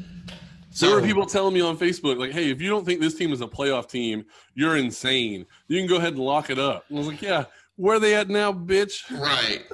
[0.70, 3.14] So there were people telling me on Facebook, like, hey, if you don't think this
[3.14, 5.44] team is a playoff team, you're insane.
[5.68, 6.86] You can go ahead and lock it up.
[6.88, 7.44] And I was like, yeah,
[7.76, 9.10] where are they at now, bitch?
[9.10, 9.64] right.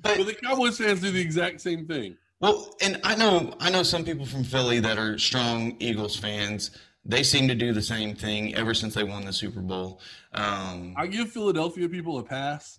[0.00, 2.16] But the Cowboys fans do the exact same thing.
[2.40, 6.70] Well, and I know I know some people from Philly that are strong Eagles fans.
[7.04, 10.00] They seem to do the same thing ever since they won the Super Bowl.
[10.32, 12.78] Um, I give Philadelphia people a pass.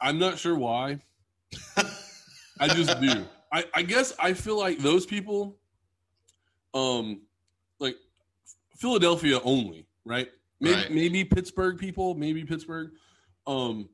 [0.00, 1.00] I'm not sure why.
[2.60, 3.24] I just do.
[3.52, 5.56] I, I guess I feel like those people,
[6.74, 7.22] um,
[7.78, 7.96] like
[8.76, 10.28] Philadelphia only, right?
[10.60, 10.90] Maybe, Right.
[10.92, 12.92] maybe Pittsburgh people, maybe Pittsburgh.
[13.46, 13.88] Um,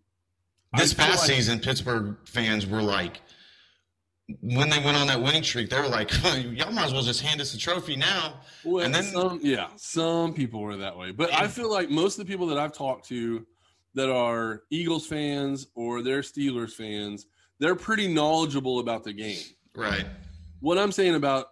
[0.77, 3.20] this past like- season, Pittsburgh fans were like,
[4.42, 7.20] when they went on that winning streak, they were like, "Y'all might as well just
[7.20, 11.11] hand us the trophy now." Well, And then- some, yeah, some people were that way,
[11.11, 13.44] but I feel like most of the people that I've talked to
[13.94, 17.27] that are Eagles fans or they're Steelers fans,
[17.59, 19.42] they're pretty knowledgeable about the game.
[19.75, 20.07] Right.
[20.61, 21.46] What I'm saying about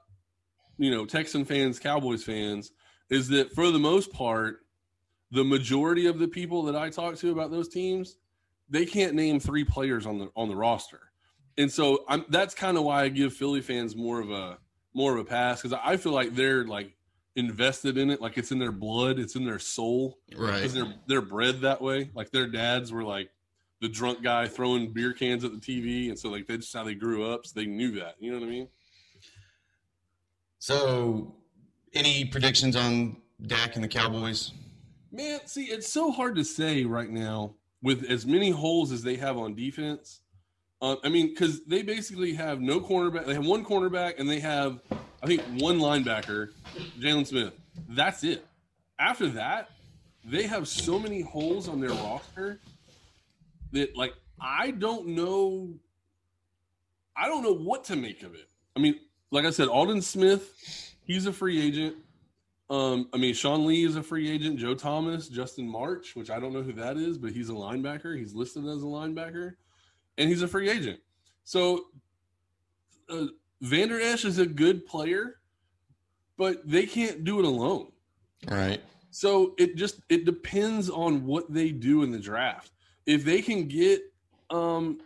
[0.77, 2.71] you know Texan fans, Cowboys fans,
[3.11, 4.61] is that for the most part,
[5.31, 8.17] the majority of the people that I talk to about those teams,
[8.71, 11.01] they can't name three players on the on the roster,
[11.57, 14.59] and so I'm that's kind of why I give Philly fans more of a
[14.95, 16.95] more of a pass because I feel like they're like
[17.37, 20.57] invested in it, like it's in their blood, it's in their soul, Right.
[20.57, 22.11] because they're they're bred that way.
[22.15, 23.31] Like their dads were like
[23.81, 26.95] the drunk guy throwing beer cans at the TV, and so like that's how they
[26.95, 27.47] grew up.
[27.47, 28.17] So they knew that.
[28.19, 28.69] You know what I mean?
[30.59, 31.37] So,
[31.95, 34.53] any predictions on Dak and the Cowboys?
[35.11, 39.17] Man, see, it's so hard to say right now with as many holes as they
[39.17, 40.21] have on defense.
[40.81, 43.27] Uh, I mean, because they basically have no cornerback.
[43.27, 44.81] They have one cornerback, and they have,
[45.23, 46.51] I think, one linebacker,
[47.01, 47.55] Jaylon Smith.
[47.89, 48.47] That's it.
[48.99, 49.71] After that,
[50.25, 52.61] they have so many holes on their roster
[53.73, 55.71] that, like, I don't know.
[57.17, 58.49] I don't know what to make of it.
[58.77, 61.97] I mean, like I said, Aldon Smith, he's a free agent.
[62.71, 64.59] Um, I mean, Sean Lee is a free agent.
[64.59, 68.17] Joe Thomas, Justin March, which I don't know who that is, but he's a linebacker.
[68.17, 69.55] He's listed as a linebacker,
[70.19, 71.01] and he's a free agent.
[71.45, 71.87] So,
[73.09, 73.27] uh,
[73.63, 75.37] Vander Esch is a good player,
[76.37, 77.91] but they can't do it alone.
[78.47, 78.83] Right.
[79.11, 82.73] So it just it depends on what they do in the draft.
[83.07, 84.03] If they can get,
[84.51, 85.01] um,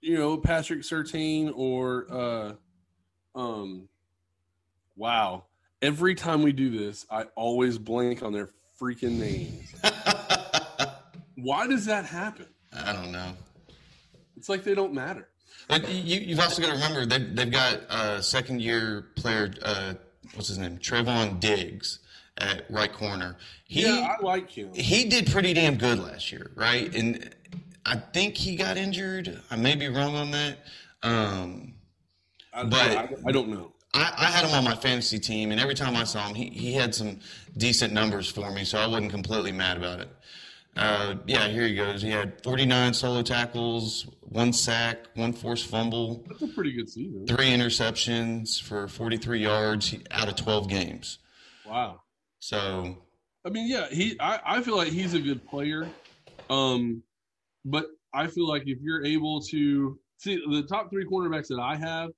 [0.00, 2.52] you know, Patrick Surtain or, uh,
[3.34, 3.88] um,
[4.96, 5.44] wow.
[5.80, 9.72] Every time we do this, I always blank on their freaking names.
[11.36, 12.46] Why does that happen?
[12.72, 13.32] I don't know.
[14.36, 15.28] It's like they don't matter.
[15.68, 19.94] But you, you've also got to remember they, they've got a second year player, uh,
[20.34, 20.78] what's his name?
[20.78, 22.00] Trevon Diggs
[22.38, 23.36] at right corner.
[23.64, 24.72] He, yeah, I like him.
[24.74, 26.92] he did pretty damn good last year, right?
[26.94, 27.34] And
[27.84, 29.40] I think he got injured.
[29.50, 30.58] I may be wrong on that.
[31.02, 31.74] Um,
[32.52, 33.72] I, but- I, I don't know.
[33.94, 36.50] I, I had him on my fantasy team, and every time I saw him, he,
[36.50, 37.20] he had some
[37.56, 40.08] decent numbers for me, so I wasn't completely mad about it.
[40.76, 42.02] Uh, yeah, here he goes.
[42.02, 46.24] He had 49 solo tackles, one sack, one forced fumble.
[46.28, 47.26] That's a pretty good season.
[47.26, 51.18] Three interceptions for 43 yards out of 12 games.
[51.66, 52.02] Wow.
[52.38, 52.98] So.
[53.44, 54.16] I mean, yeah, he.
[54.20, 55.88] I, I feel like he's a good player,
[56.50, 57.02] um,
[57.64, 61.76] but I feel like if you're able to see the top three cornerbacks that I
[61.76, 62.10] have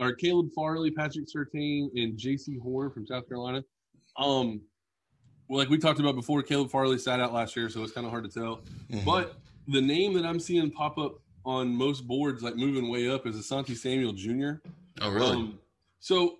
[0.00, 3.64] are Caleb Farley, Patrick Surtain, and Jaycee Horn from South Carolina.
[4.18, 4.60] Um,
[5.48, 8.06] well, like we talked about before, Caleb Farley sat out last year, so it's kind
[8.06, 8.60] of hard to tell.
[8.90, 9.04] Mm-hmm.
[9.04, 9.36] But
[9.68, 13.36] the name that I'm seeing pop up on most boards, like moving way up, is
[13.36, 14.54] Asante Samuel Jr.
[15.00, 15.36] Oh, really?
[15.36, 15.58] Um,
[16.00, 16.36] so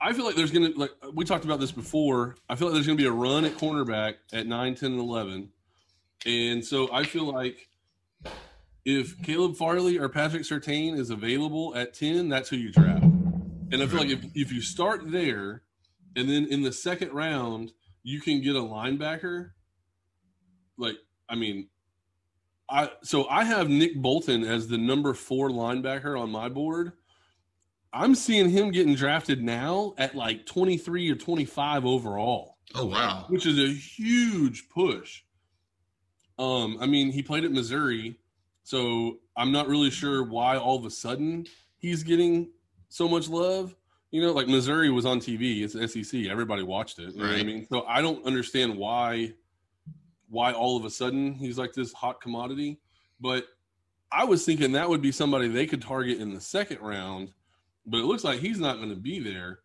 [0.00, 2.74] I feel like there's going to, like we talked about this before, I feel like
[2.74, 5.48] there's going to be a run at cornerback at 9, 10, and 11.
[6.26, 7.68] And so I feel like
[8.84, 13.04] if Caleb Farley or Patrick Surtain is available at 10, that's who you draft.
[13.04, 15.62] And I feel like if, if you start there
[16.16, 19.50] and then in the second round, you can get a linebacker.
[20.76, 20.96] Like,
[21.28, 21.68] I mean,
[22.68, 26.92] I so I have Nick Bolton as the number four linebacker on my board.
[27.92, 32.56] I'm seeing him getting drafted now at like 23 or 25 overall.
[32.74, 33.26] Oh wow.
[33.28, 35.22] Which is a huge push.
[36.38, 38.16] Um, I mean, he played at Missouri,
[38.64, 41.46] so I'm not really sure why all of a sudden
[41.78, 42.50] he's getting
[42.88, 43.74] so much love.
[44.10, 45.62] You know, like Missouri was on TV.
[45.62, 46.26] It's SEC.
[46.26, 47.14] Everybody watched it.
[47.14, 47.28] You right.
[47.28, 47.66] know what I mean?
[47.70, 49.32] So I don't understand why
[50.28, 52.80] why all of a sudden he's like this hot commodity.
[53.20, 53.46] But
[54.10, 57.32] I was thinking that would be somebody they could target in the second round,
[57.86, 59.60] but it looks like he's not going to be there.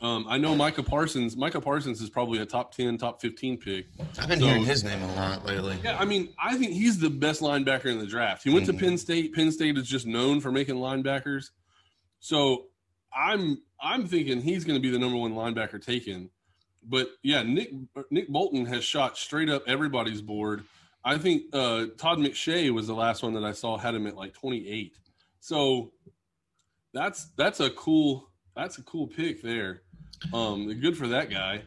[0.00, 1.36] Um, I know Micah Parsons.
[1.36, 3.86] Micah Parsons is probably a top ten, top fifteen pick.
[4.18, 5.78] I've been so, hearing his name a lot lately.
[5.82, 8.42] Yeah, I mean, I think he's the best linebacker in the draft.
[8.42, 8.76] He went mm-hmm.
[8.76, 9.34] to Penn State.
[9.34, 11.50] Penn State is just known for making linebackers.
[12.20, 12.66] So
[13.14, 16.30] I'm I'm thinking he's going to be the number one linebacker taken.
[16.82, 17.70] But yeah, Nick
[18.10, 20.64] Nick Bolton has shot straight up everybody's board.
[21.04, 24.16] I think uh, Todd McShay was the last one that I saw had him at
[24.16, 24.96] like 28.
[25.40, 25.92] So
[26.94, 29.82] that's that's a cool that's a cool pick there.
[30.32, 31.62] Um, good for that guy.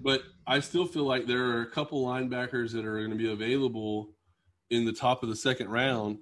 [0.00, 3.30] But I still feel like there are a couple linebackers that are going to be
[3.30, 4.10] available
[4.70, 6.18] in the top of the second round,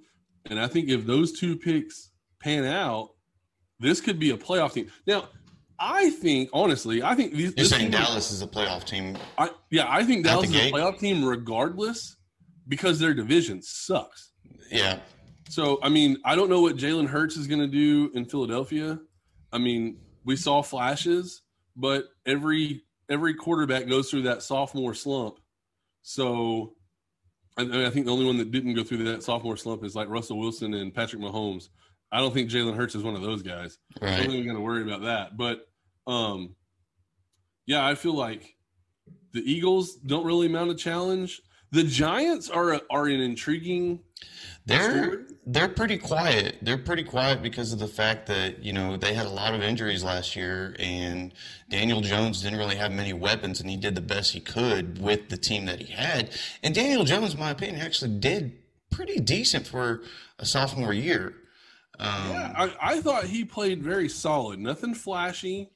[0.49, 3.09] and I think if those two picks pan out,
[3.79, 4.91] this could be a playoff team.
[5.07, 5.29] Now,
[5.79, 9.17] I think honestly, I think these, you're saying Dallas is a playoff team.
[9.37, 12.15] I, yeah, I think Dallas is a playoff team regardless
[12.67, 14.31] because their division sucks.
[14.71, 14.99] Yeah.
[15.49, 18.99] So I mean, I don't know what Jalen Hurts is going to do in Philadelphia.
[19.51, 21.41] I mean, we saw flashes,
[21.75, 25.39] but every every quarterback goes through that sophomore slump.
[26.01, 26.75] So
[27.57, 30.09] I, I think the only one that didn't go through that sophomore slump is like
[30.09, 31.69] Russell Wilson and Patrick Mahomes.
[32.11, 33.77] I don't think Jalen Hurts is one of those guys.
[34.01, 34.13] Right.
[34.13, 35.37] I don't think we're going to worry about that.
[35.37, 35.67] But
[36.07, 36.55] um,
[37.65, 38.55] yeah, I feel like
[39.33, 41.41] the Eagles don't really mount a challenge.
[41.75, 43.99] The Giants are are an intriguing.
[44.65, 46.59] They're they're pretty quiet.
[46.61, 49.61] They're pretty quiet because of the fact that you know they had a lot of
[49.61, 51.33] injuries last year, and
[51.69, 55.27] Daniel Jones didn't really have many weapons, and he did the best he could with
[55.27, 56.29] the team that he had.
[56.63, 58.53] And Daniel Jones, in my opinion, actually did
[58.89, 60.01] pretty decent for
[60.39, 61.33] a sophomore year.
[61.99, 64.59] Um, yeah, I, I thought he played very solid.
[64.59, 65.71] Nothing flashy,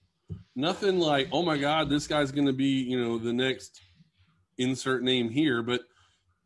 [0.55, 3.81] nothing like, oh my God, this guy's going to be, you know, the next
[4.57, 5.61] insert name here.
[5.63, 5.81] But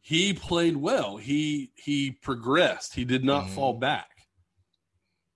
[0.05, 1.15] he played well.
[1.15, 2.93] He he progressed.
[2.93, 3.55] He did not mm-hmm.
[3.55, 4.09] fall back.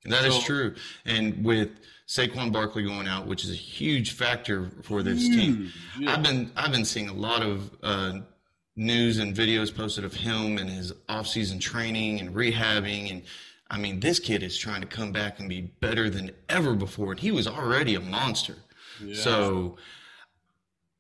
[0.04, 0.76] That so, is true.
[1.06, 1.70] And with
[2.06, 6.12] Saquon Barkley going out, which is a huge factor for this huge, team, yeah.
[6.12, 8.20] I've been I've been seeing a lot of uh,
[8.76, 13.24] news and videos posted of him and his offseason training and rehabbing and
[13.70, 17.12] I mean, this kid is trying to come back and be better than ever before,
[17.12, 18.56] and he was already a monster.
[19.04, 19.22] Yeah.
[19.22, 19.78] So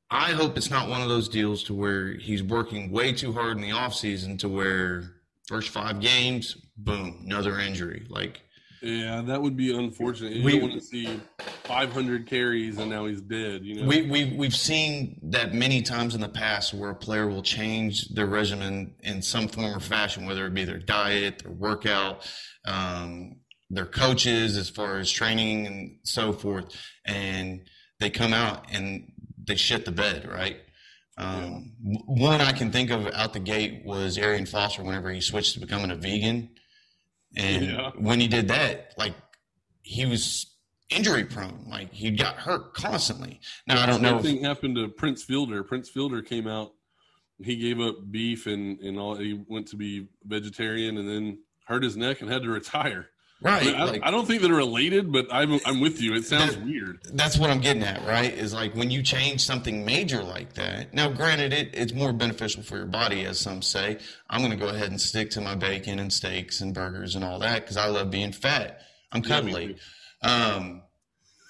[0.10, 3.58] I hope it's not one of those deals to where he's working way too hard
[3.58, 5.04] in the offseason to where
[5.48, 8.06] first five games, boom, another injury.
[8.10, 8.41] Like
[8.82, 10.34] yeah, that would be unfortunate.
[10.34, 11.20] You we, don't want to see
[11.63, 13.65] 500 carries and now he's dead.
[13.65, 17.28] You know, we we we've seen that many times in the past where a player
[17.28, 21.52] will change their regimen in some form or fashion, whether it be their diet, their
[21.52, 22.30] workout,
[22.65, 23.38] um,
[23.70, 26.75] their coaches, as far as training and so forth,
[27.06, 27.67] and
[28.00, 29.12] they come out and
[29.48, 30.58] they shit the bed, right?
[31.17, 31.98] Um, yeah.
[32.06, 35.60] One I can think of out the gate was Arian Foster whenever he switched to
[35.60, 36.50] becoming a vegan
[37.35, 37.91] and yeah.
[37.98, 39.13] when he did that, like
[39.81, 40.56] he was
[40.89, 41.65] injury prone.
[41.69, 43.39] Like he got hurt constantly.
[43.67, 44.19] Now I don't know.
[44.19, 45.63] Thing happened to Prince Fielder.
[45.63, 46.73] Prince Fielder came out.
[47.39, 49.15] He gave up beef and and all.
[49.15, 53.10] He went to be vegetarian and then hurt his neck and had to retire.
[53.40, 53.67] Right.
[53.67, 56.15] I, like, I, don't think they're related, but I'm I'm with you.
[56.15, 57.00] It sounds That- weird.
[57.13, 58.33] that's what I'm getting at, right?
[58.33, 60.92] Is like when you change something major like that.
[60.94, 64.00] Now, granted, it, it's more beneficial for your body, as some say.
[64.27, 67.23] I'm going to go ahead and stick to my bacon and steaks and burgers and
[67.23, 68.81] all that because I love being fat.
[69.12, 69.77] I'm Yeah, cuddly.
[70.23, 70.81] Um,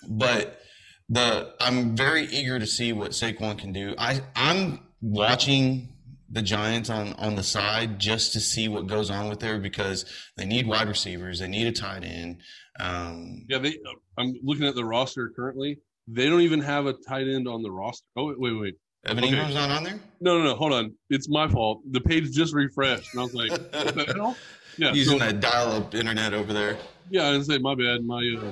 [0.09, 0.59] but
[1.07, 3.95] the I'm very eager to see what Saquon can do.
[3.97, 5.93] I I'm watching
[6.29, 10.05] the Giants on on the side just to see what goes on with there because
[10.35, 12.41] they need wide receivers, they need a tight end.
[12.79, 13.77] Um, Yeah, they.
[14.17, 15.79] I'm looking at the roster currently.
[16.07, 18.05] They don't even have a tight end on the roster.
[18.15, 18.75] Oh wait, wait, wait.
[19.05, 19.33] Evan Okay.
[19.35, 19.99] Engram's not on there.
[20.19, 20.55] No, no, no.
[20.55, 20.93] Hold on.
[21.09, 21.81] It's my fault.
[21.91, 24.35] The page just refreshed, and I was like, "What the hell?"
[24.77, 26.77] Yeah, Using so, that dial-up internet over there.
[27.09, 27.27] yeah.
[27.27, 28.03] I didn't say my bad.
[28.05, 28.51] My uh,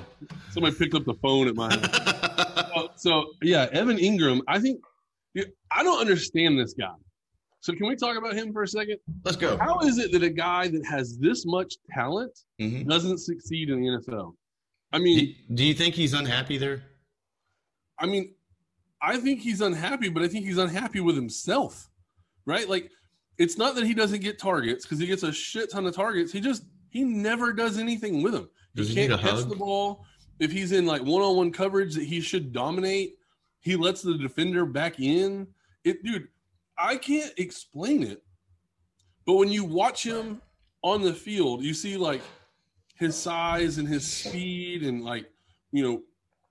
[0.52, 2.72] somebody picked up the phone at my house.
[2.74, 4.42] so, so yeah, Evan Engram.
[4.48, 4.80] I think
[5.72, 6.94] I don't understand this guy.
[7.66, 9.00] So can we talk about him for a second?
[9.24, 9.58] Let's go.
[9.58, 13.82] How is it that a guy that has this much talent hmm doesn't succeed in
[13.82, 14.36] the NFL?
[14.94, 16.84] I mean, do you think he's unhappy there?
[17.98, 18.36] I mean,
[19.02, 21.90] I think he's unhappy, but I think he's unhappy with himself,
[22.46, 22.70] right?
[22.70, 22.92] Like,
[23.40, 26.32] it's not that he doesn't get targets because he gets a shit ton of targets.
[26.32, 28.48] He just he never does anything with them.
[28.76, 29.50] Does he can't catch hug?
[29.50, 30.06] the ball.
[30.38, 33.16] If he's in like one-on-one coverage that he should dominate,
[33.60, 35.48] he lets the defender back in.
[35.84, 36.28] It, dude,
[36.78, 38.24] I can't explain it.
[39.26, 40.42] But when you watch him
[40.84, 42.22] on the field, you see like
[42.98, 45.26] his size and his speed and like
[45.72, 46.02] you know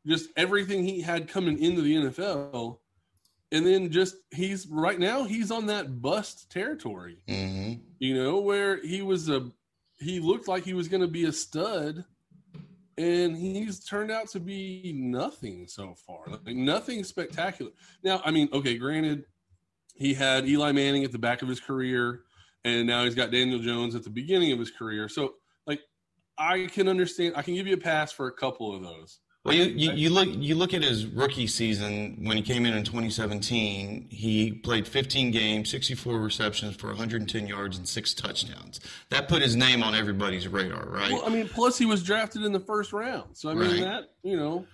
[0.07, 2.79] just everything he had coming into the NFL.
[3.53, 8.83] And then just he's right now he's on that bust territory, hmm you know, where
[8.83, 9.51] he was a
[9.99, 12.05] he looked like he was going to be a stud
[12.99, 16.27] and he's turned out to be nothing so far.
[16.27, 17.71] Like nothing spectacular.
[18.03, 19.25] Now, I mean, okay, granted
[19.95, 22.21] he had Eli Manning at the back of his career
[22.65, 25.09] and now he's got Daniel Jones at the beginning of his career.
[25.09, 25.35] So
[25.67, 25.81] like
[26.39, 29.21] I can understand I can give you a pass for a couple of those.
[29.45, 32.73] Well, you, you, you look you look at his rookie season when he came in
[32.73, 34.09] in 2017.
[34.09, 38.81] He played 15 games, 64 receptions for 110 yards and six touchdowns.
[39.11, 41.13] That put his name on everybody's radar, right?
[41.13, 43.37] Well, I mean, plus he was drafted in the first round.
[43.37, 43.81] So I mean Right.
[43.83, 44.65] that, you know,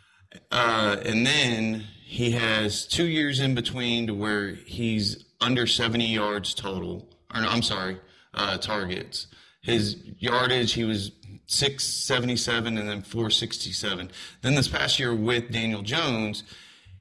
[0.51, 6.55] Uh, and then he has two years in between to where he's under 70 yards
[6.55, 7.09] total.
[7.35, 7.99] Or no, I'm sorry,
[8.35, 9.26] uh, targets.
[9.62, 11.12] His yardage, he was
[11.47, 14.11] 677 and then 467.
[14.43, 16.45] Then this past year with Daniel Jones,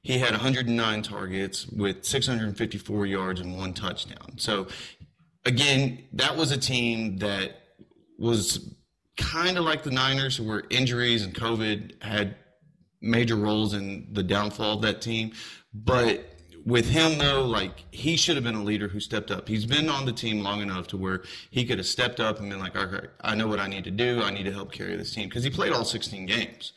[0.02, 4.38] he had 109 targets with 654 yards and one touchdown.
[4.38, 4.66] So
[5.44, 7.52] again, that was a team that
[8.18, 8.74] was
[9.16, 12.36] kind of like the Niners, where injuries and COVID had
[13.00, 15.32] major roles in the downfall of that team.
[15.72, 16.24] But
[16.64, 19.48] with him, though, like he should have been a leader who stepped up.
[19.48, 22.50] He's been on the team long enough to where he could have stepped up and
[22.50, 24.22] been like, "Okay, I know what I need to do.
[24.22, 26.72] I need to help carry this team," because he played all 16 games.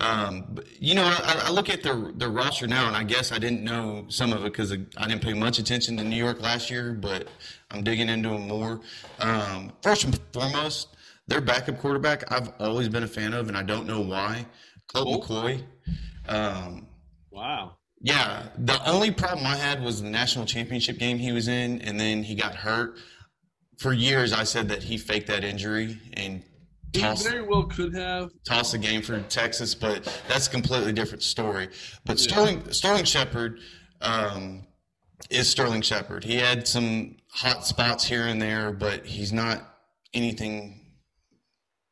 [0.00, 3.32] Um, but, you know, I, I look at their their roster now, and I guess
[3.32, 6.40] I didn't know some of it because I didn't pay much attention to New York
[6.40, 7.26] last year, but
[7.70, 8.80] I'm digging into them more.
[9.18, 10.88] Um, first and foremost,
[11.28, 14.46] their backup quarterback I've always been a fan of, and I don't know why.
[14.92, 15.24] Colt?
[15.24, 15.62] McCoy.
[16.28, 16.86] Um,
[17.30, 17.76] wow.
[18.00, 21.98] yeah, the only problem I had was the national championship game he was in, and
[21.98, 22.98] then he got hurt.
[23.78, 26.42] For years, I said that he faked that injury and
[26.92, 28.30] He tossed very well could have.
[28.44, 31.68] toss the game for Texas, but that's a completely different story.
[32.04, 32.28] But Yeah.
[32.32, 33.60] Sterling Sterling Shepard
[34.00, 34.66] um,
[35.30, 36.24] is Sterling Shepard.
[36.24, 39.62] He had some hot spots here and there, but he's not
[40.12, 40.77] anything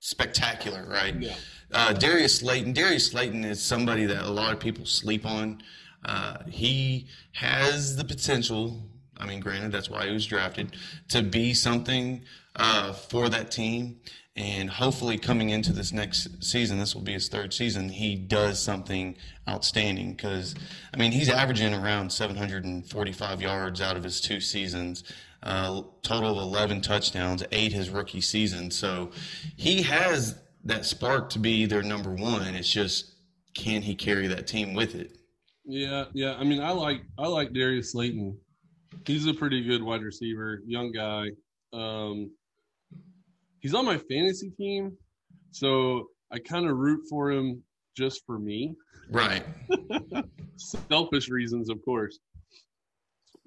[0.06, 1.16] spectacular, right?
[1.16, 1.34] Yeah.
[1.72, 2.72] Uh, Darius Slayton.
[2.72, 5.60] Darius Slayton is somebody that a lot of people sleep on.
[6.04, 8.80] Uh, he has the potential.
[9.16, 10.76] I mean, granted, that's why he was drafted
[11.08, 12.22] to be something
[12.54, 13.98] uh, for that team.
[14.36, 17.88] And hopefully, coming into this next season, this will be his third season.
[17.88, 19.16] He does something
[19.48, 20.54] outstanding because,
[20.94, 25.02] I mean, he's averaging around 745 yards out of his two seasons,
[25.42, 28.70] uh, total of 11 touchdowns, eight his rookie season.
[28.70, 29.10] So
[29.56, 32.54] he has that spark to be their number one.
[32.54, 33.14] It's just
[33.54, 35.16] can he carry that team with it?
[35.64, 36.34] Yeah, yeah.
[36.34, 38.38] I mean, I like I like Darius Slayton.
[39.04, 41.28] He's a pretty good wide receiver, young guy.
[41.72, 42.30] Um,
[43.60, 44.96] he's on my fantasy team,
[45.50, 47.62] so I kind of root for him
[47.96, 48.74] just for me.
[49.10, 49.44] Right.
[50.56, 52.18] Selfish reasons, of course.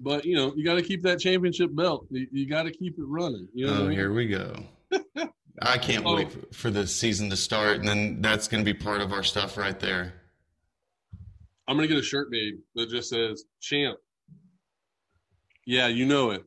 [0.00, 2.06] But you know, you got to keep that championship belt.
[2.10, 3.46] You, you got to keep it running.
[3.54, 3.98] You know Oh, I mean?
[3.98, 4.54] here we go.
[5.62, 6.16] I can't Oh.
[6.16, 9.12] wait for, for the season to start, and then that's going to be part of
[9.12, 10.14] our stuff right there.
[11.68, 13.96] I'm gonna get a shirt made that just says "Champ."
[15.66, 16.42] Yeah, you know it.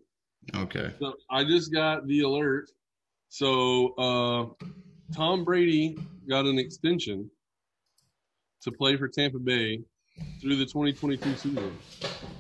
[0.54, 0.91] Okay.
[0.99, 2.70] So I just got the alert
[3.30, 4.66] So uh,
[5.16, 5.97] Tom Brady
[6.28, 7.30] got an extension
[8.64, 9.80] to play for Tampa Bay
[10.41, 11.78] through the 2022 season.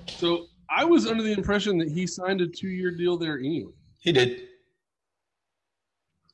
[0.07, 3.71] So I was under the impression that he signed a two-year deal there anyway.
[3.99, 4.47] He did.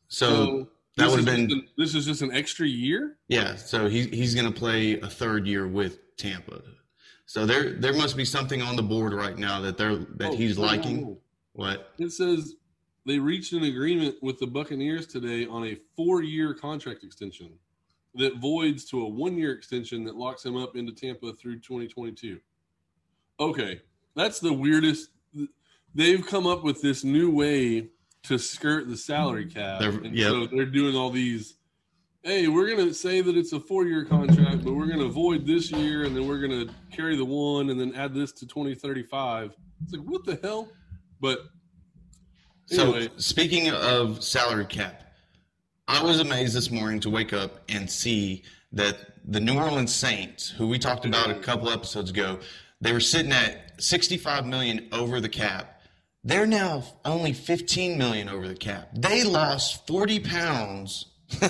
[0.08, 0.68] So,
[0.98, 3.18] that this would have been an- this is just an extra year.
[3.28, 3.56] yeah.
[3.56, 6.62] So he he's going to play a third year with Tampa.
[7.26, 10.36] So there there must be something on the board right now that they're that Oh,
[10.36, 11.02] he's liking.
[11.02, 11.18] no.
[11.54, 11.94] What?
[12.00, 12.56] It says
[13.06, 17.52] they reached an agreement with the Buccaneers today on a four-year contract extension
[18.16, 22.40] that voids to a one-year extension that locks him up into Tampa through 2022.
[23.40, 23.82] Okay,
[24.20, 25.10] that's the weirdest.
[25.96, 27.90] They've come up with this new way
[28.24, 29.54] to skirt the salary mm.
[29.54, 30.30] cap, They're- and yep.
[30.30, 31.56] so they're doing all these.
[32.22, 36.04] Hey, we're gonna say that it's a four-year contract, but we're gonna avoid this year,
[36.04, 39.56] and then we're gonna carry the one, and then add this to 2035.
[39.84, 40.68] It's like what the hell?
[41.22, 41.40] But
[42.66, 45.14] So speaking of salary cap,
[45.88, 48.44] I was amazed this morning to wake up and see
[48.74, 52.40] that the New Orleans Saints, who we talked about a couple episodes ago,
[52.82, 55.82] they were sitting at 65 million over the cap.
[56.24, 58.90] They're now only 15 million over the cap.
[58.94, 61.06] They lost 40 pounds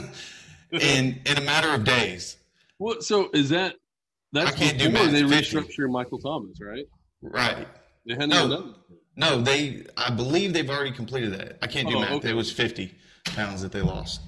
[0.71, 2.37] in in a matter of days.
[2.77, 3.03] What?
[3.03, 3.75] So is that?
[4.31, 5.57] That's I can't do math, they 50.
[5.57, 6.85] restructure Michael Thomas, right?
[7.21, 7.67] Right.
[8.05, 8.47] They hadn't No.
[8.47, 8.75] done.
[9.15, 11.57] No, they I believe they've already completed that.
[11.61, 12.11] I can't do Oh, math.
[12.13, 12.29] okay.
[12.29, 12.93] It was 50
[13.25, 14.21] pounds that they lost.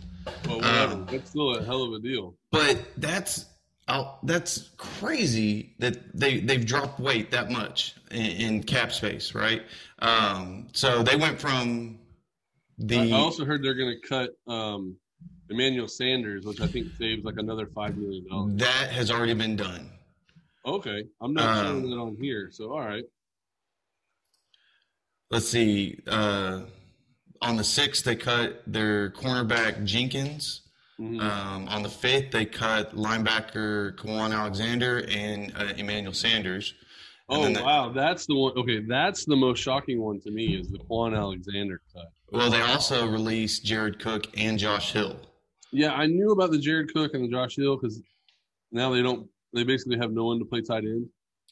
[0.47, 0.93] Well, whatever.
[0.93, 2.36] Um, that's still a hell of a deal.
[2.52, 3.45] But that's
[3.92, 9.64] oh, that's crazy that they they've dropped weight that much in, in cap space, right?
[10.00, 12.00] Um, so they went from
[12.78, 14.96] the I also heard they're going to cut um,
[15.50, 18.56] Emmanuel Sanders, which I think saves like another five million dollars.
[18.56, 19.92] that has already been done.
[20.66, 22.50] Okay, I'm not Um, showing that on here.
[22.52, 23.04] So all right.
[25.30, 26.00] Let's see.
[26.08, 26.62] Uh,
[27.42, 30.62] on the sixth, they cut their cornerback Jenkins.
[31.02, 31.20] Mhm.
[31.20, 36.76] Um, on the fifth, they cut linebacker Kwon Alexander and uh, Emmanuel Sanders.
[37.30, 38.54] And oh they- wow, that's the one.
[38.58, 42.12] Okay, that's the most shocking one to me is the Kwon Alexander cut.
[42.32, 45.20] Well, they also released Jared Cook and Josh Hill.
[45.72, 48.02] Yeah, I knew about the Jared Cook and the Josh Hill because
[48.72, 49.28] now they don't.
[49.54, 51.08] They basically have no one to play tight end.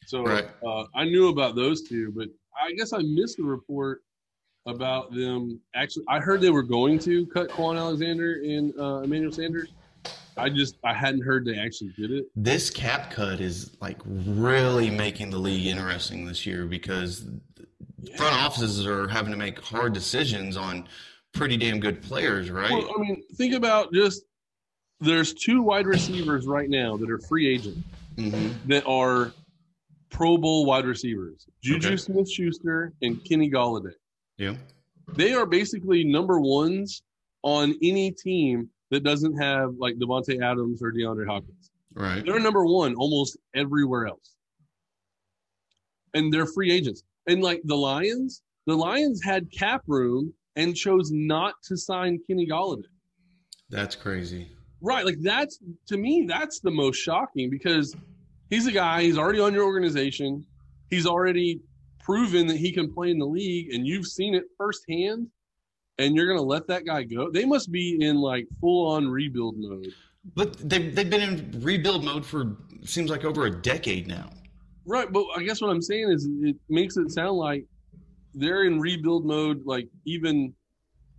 [0.06, 0.46] So Right.
[0.66, 2.28] uh, I knew about those two, but
[2.62, 4.02] I guess I missed the report
[4.66, 5.60] about them.
[5.76, 9.70] Actually, I heard they were going to cut Kwon Alexander and uh, Emmanuel Sanders.
[10.38, 12.26] I just I hadn't heard they actually did it.
[12.36, 17.26] This cap cut is like really making the league interesting this year because
[18.16, 20.88] front offices are having to make hard decisions on
[21.34, 22.72] pretty damn good players, right?
[22.72, 24.24] Well, I mean, think about just
[25.02, 27.80] there's two wide receivers right now that are free agents
[28.18, 29.34] hmm that are
[30.10, 31.98] Pro Bowl wide receivers: Juju Okay.
[31.98, 33.94] Smith-Schuster and Kenny Golladay.
[34.40, 34.56] Yeah.
[35.16, 37.04] they are basically number ones
[37.44, 41.70] on any team that doesn't have like Davante Adams or DeAndre Hopkins.
[41.94, 42.26] Right.
[42.26, 44.36] They're number one almost everywhere else.
[46.14, 47.04] And they're free agents.
[47.28, 52.48] And like the Lions, the Lions had cap room and chose not to sign Kenny
[52.48, 52.84] Golladay.
[53.70, 54.48] That's crazy.
[54.82, 55.06] Right.
[55.06, 57.96] Like that's to me, that's the most shocking because
[58.50, 60.46] he's a guy, he's already on your organization.
[60.90, 61.62] He's already
[62.10, 65.28] proven that he can play in the league and you've seen it firsthand
[66.00, 67.30] and you're gonna let that guy go.
[67.30, 69.94] They must be in like full on rebuild mode.
[70.36, 74.32] But they've, they've been in rebuild mode for seems like over a decade now.
[74.86, 77.66] Right, but I guess what I'm saying is it makes it sound like
[78.34, 80.54] they're in rebuild mode, like even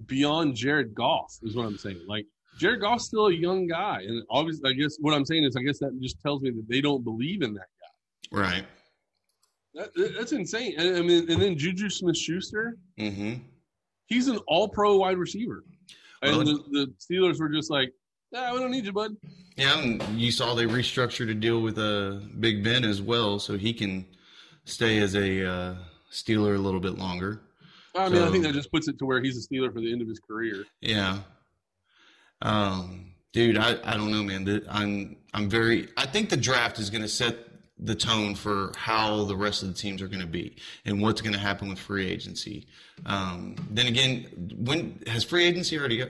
[0.07, 2.01] beyond Jared Goff is what I'm saying.
[2.09, 2.27] Like
[2.59, 5.63] Jared Goff's still a young guy, and obviously, I guess what I'm saying is, I
[5.63, 8.41] guess that just tells me that they don't believe in that guy.
[8.41, 8.65] Right.
[9.75, 10.75] That, that- that's insane.
[10.79, 13.35] And, I mean, and then Juju Smith-Schuster, hmm
[14.07, 15.65] he's an All-Pro wide receiver,
[16.23, 17.93] and Well, the, the Steelers were just like,
[18.33, 19.17] "Nah, we don't need you, bud."
[19.57, 23.57] Yeah, and you saw they restructured a deal with uh, Big Ben as well, so
[23.57, 24.05] he can
[24.65, 25.75] stay as a uh,
[26.11, 27.41] Steeler a little bit longer.
[27.95, 29.93] I mean, I think that just puts it to where he's a Steeler for the
[29.93, 30.65] end of his career.
[30.81, 31.19] Yeah.
[32.43, 34.65] Um, dude, I, I don't know, man.
[34.69, 35.89] I'm I'm very.
[35.97, 37.37] I think the draft is going to set
[37.83, 41.21] the tone for how the rest of the teams are going to be and what's
[41.23, 42.67] going to happen with free agency.
[43.07, 46.05] Um, then again, when has free agency already?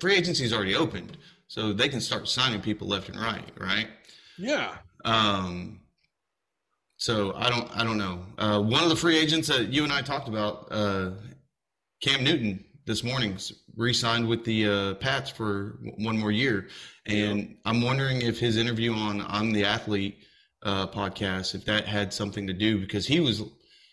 [0.00, 3.88] Free agency is already opened, so they can start signing people left and right, right?
[4.38, 5.80] Yeah, Um,
[6.96, 8.24] so I don't, I don't know.
[8.38, 11.10] Uh, one of the free agents that you and I talked about, uh,
[12.00, 13.36] Cam Newton, this morning
[13.76, 16.68] re-signed with the uh, Pats for one more year,
[17.06, 20.18] and I'm wondering if his interview on "I'm the Athlete"
[20.62, 23.42] uh, podcast, if that had something to do because he was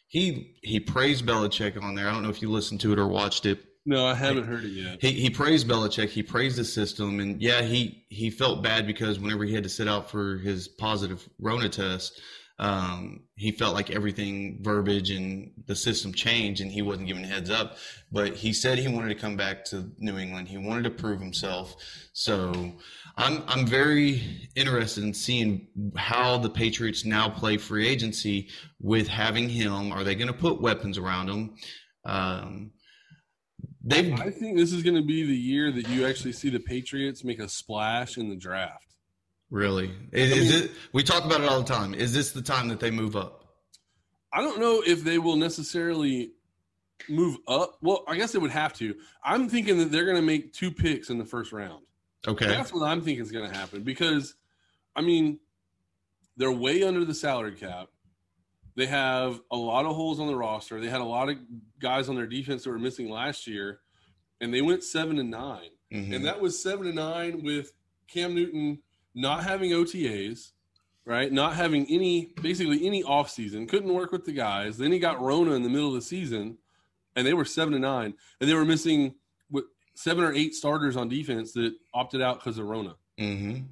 [0.08, 2.08] he he praised Belichick on there.
[2.08, 3.64] I don't know if you listened to it or watched it.
[3.86, 4.98] No, I haven't heard it yet.
[5.02, 6.10] He he praised Belichick.
[6.10, 9.70] He praised the system, and yeah, he he felt bad because whenever he had to
[9.70, 12.20] sit out for his positive Rona test,
[12.60, 17.28] um, he felt like everything verbiage and the system changed, and he wasn't given a
[17.28, 17.78] heads up.
[18.12, 20.50] But he said he wanted to come back to New England.
[20.50, 21.76] He wanted to prove himself.
[22.12, 22.74] So
[23.20, 25.68] I'm I'm very interested in seeing
[25.98, 28.48] how the Patriots now play free agency
[28.80, 29.92] with having him.
[29.92, 31.56] Are they going to put weapons around him?
[32.06, 32.72] Um,
[33.84, 36.62] they I think this is going to be the year that you actually see the
[36.62, 38.96] Patriots make a splash in the draft.
[39.52, 39.92] Really?
[40.14, 40.72] Is, I mean, is it?
[40.94, 41.94] We talk about it all the time.
[41.94, 43.44] Is this the time that they move up?
[44.32, 46.32] I don't know if they will necessarily
[47.10, 47.80] move up.
[47.82, 48.96] Well, I guess they would have to.
[49.26, 51.84] I'm thinking that they're going to make two picks in the first round.
[52.28, 54.36] Okay, that's what I'm thinking is going to happen because,
[54.96, 55.40] I mean,
[56.38, 57.88] they're way under the salary cap.
[58.76, 60.80] They have a lot of holes on the roster.
[60.80, 61.38] They had a lot of
[61.80, 63.80] guys on their defense that were missing last year,
[64.40, 65.60] and they went seven and 9
[65.94, 66.14] mm-hmm.
[66.14, 67.74] and that was seven and nine with
[68.08, 68.80] Cam Newton
[69.16, 70.52] not having OTAs,
[71.06, 71.32] right?
[71.32, 73.68] Not having any basically any off season.
[73.68, 74.78] Couldn't work with the guys.
[74.78, 76.58] Then he got Rona in the middle of the season,
[77.16, 79.16] and they were seven to nine, and they were missing
[80.00, 82.96] seven or eight starters on defense that opted out because of Rona.
[83.20, 83.64] Mm-hmm.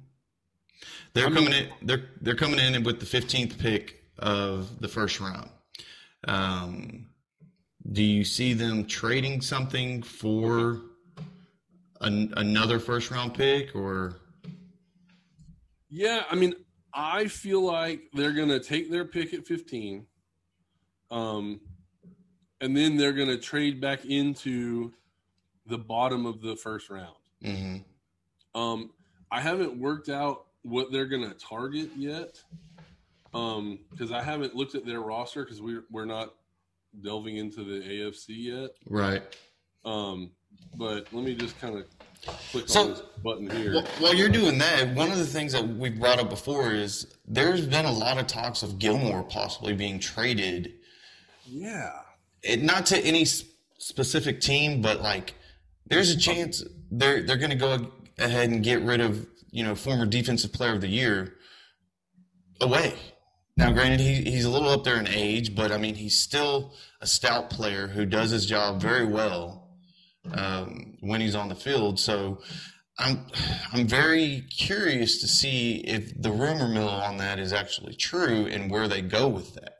[1.14, 1.68] They're I coming in.
[1.82, 5.48] They're they're coming in with the fifteenth pick of the first round.
[6.24, 7.06] Um,
[7.92, 10.82] do you see them trading something for
[12.02, 14.20] an, another first round pick or?
[15.88, 16.54] Yeah, I mean,
[16.92, 20.04] I feel like they're going to take their pick at 15.
[21.10, 21.60] Um,
[22.60, 24.92] and then they're going to trade back into
[25.68, 27.16] the bottom of the first round.
[27.44, 28.60] Mm-hmm.
[28.60, 28.90] Um,
[29.30, 32.42] I haven't worked out what they're going to target yet
[33.34, 36.34] um, because I haven't looked at their roster because we're we're not
[37.02, 38.70] delving into the AFC yet.
[38.86, 39.22] Right.
[39.84, 40.32] Um,
[40.76, 41.84] but let me just kind of
[42.50, 43.82] click so, on this button here.
[44.00, 47.66] while you're doing that, one of the things that we brought up before is there's
[47.66, 50.74] been a lot of talks of Gilmore possibly being traded.
[51.46, 51.92] Yeah.
[52.42, 55.34] It, not to any specific team, but like
[55.88, 59.74] there's a chance they're they're going to go ahead and get rid of you know
[59.74, 61.34] former defensive player of the year
[62.60, 62.94] away.
[63.56, 66.74] Now, granted, he, he's a little up there in age, but I mean, he's still
[67.00, 69.68] a stout player who does his job very well
[70.32, 71.98] um, when he's on the field.
[71.98, 72.40] So
[72.98, 73.26] I'm
[73.72, 78.70] I'm very curious to see if the rumor mill on that is actually true and
[78.70, 79.74] where they go with that.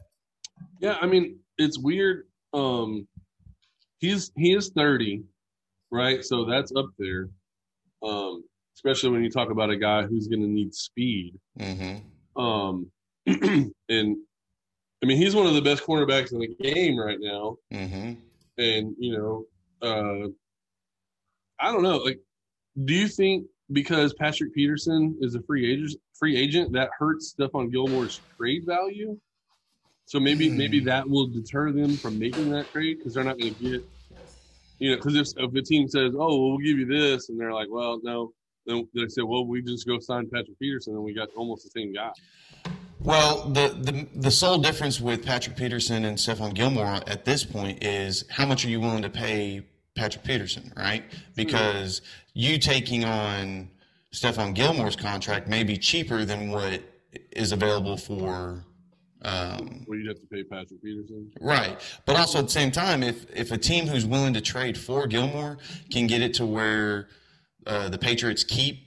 [0.81, 2.25] Yeah, I mean it's weird.
[2.53, 3.07] Um,
[3.99, 5.25] he's he is thirty,
[5.91, 6.25] right?
[6.25, 7.29] So that's up there.
[8.03, 8.45] Um,
[8.79, 11.35] especially when you talk about a guy who's going to need speed.
[11.59, 12.41] Mm-hmm.
[12.41, 12.91] Um,
[13.27, 14.17] and
[15.03, 17.57] I mean he's one of the best cornerbacks in the game right now.
[17.73, 18.13] Mm-hmm.
[18.59, 19.45] And you know,
[19.83, 20.29] uh,
[21.61, 21.99] I don't know.
[21.99, 22.21] Like,
[22.85, 27.71] do you think because Patrick Peterson is a free agent, free agent that hurts Stephon
[27.71, 29.19] Gilmore's trade value?
[30.07, 30.57] So maybe hmm.
[30.57, 33.85] maybe that will deter them from making that trade because they're not going to get,
[34.79, 37.39] you know, because if, if the team says, "Oh, well, we'll give you this," and
[37.39, 38.33] they're like, "Well, no,"
[38.67, 41.71] then they say, "Well, we just go sign Patrick Peterson, and we got almost the
[41.79, 42.11] same guy."
[43.01, 47.85] Well, the, the the sole difference with Patrick Peterson and Stephon Gilmore at this point
[47.85, 49.63] is how much are you willing to pay
[49.95, 51.05] Patrick Peterson, right?
[51.37, 52.03] Because
[52.35, 53.71] you taking on
[54.13, 56.83] Stephon Gilmore's contract may be cheaper than what
[57.33, 58.65] is available for.
[59.23, 61.81] Um, well, you'd have to pay Patrick Peterson, right?
[62.07, 65.07] But also at the same time, if if a team who's willing to trade for
[65.07, 65.59] Gilmore
[65.91, 67.09] can get it to where
[67.67, 68.79] uh, the Patriots keep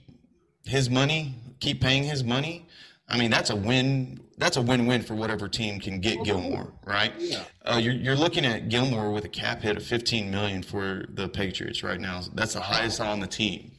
[0.64, 2.66] his money, keep paying his money,
[3.08, 7.12] I mean that's a win that's a win-win for whatever team can get Gilmore, right?
[7.18, 7.44] Yeah.
[7.64, 11.28] Uh, you're, you're looking at Gilmore with a cap hit of 15 million for the
[11.28, 12.22] Patriots right now.
[12.34, 13.70] That's the highest on the team.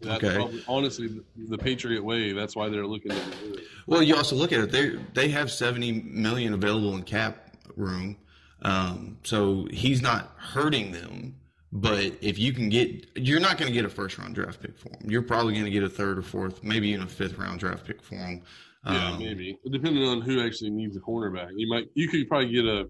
[0.00, 0.36] That's okay.
[0.36, 2.32] Probably, honestly, the Patriot way.
[2.32, 3.60] That's why they're looking at it.
[3.86, 4.70] Well, you also look at it.
[4.70, 8.16] They they have 70 million available in cap room,
[8.62, 11.36] um, so he's not hurting them.
[11.72, 14.78] But if you can get, you're not going to get a first round draft pick
[14.78, 15.10] for him.
[15.10, 17.84] You're probably going to get a third or fourth, maybe even a fifth round draft
[17.86, 18.42] pick for him.
[18.86, 21.50] Yeah, um, maybe depending on who actually needs a cornerback.
[21.56, 22.88] You might you could probably get a.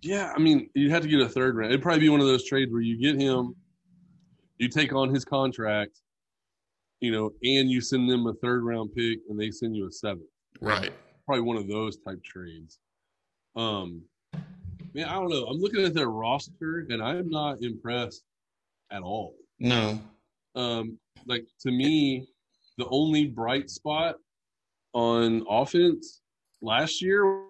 [0.00, 1.72] Yeah, I mean you'd have to get a third round.
[1.72, 3.54] It'd probably be one of those trades where you get him,
[4.58, 6.00] you take on his contract,
[7.00, 9.92] you know, and you send them a third round pick, and they send you a
[9.92, 10.28] seventh.
[10.60, 10.92] Right.
[11.26, 12.78] Probably one of those type trades.
[13.56, 14.02] Um,
[14.94, 15.44] man, I don't know.
[15.44, 18.24] I'm looking at their roster, and I'm not impressed
[18.90, 19.34] at all.
[19.58, 20.00] No.
[20.54, 22.26] Um, like to me,
[22.78, 24.16] the only bright spot
[24.94, 26.20] on offense
[26.62, 27.44] last year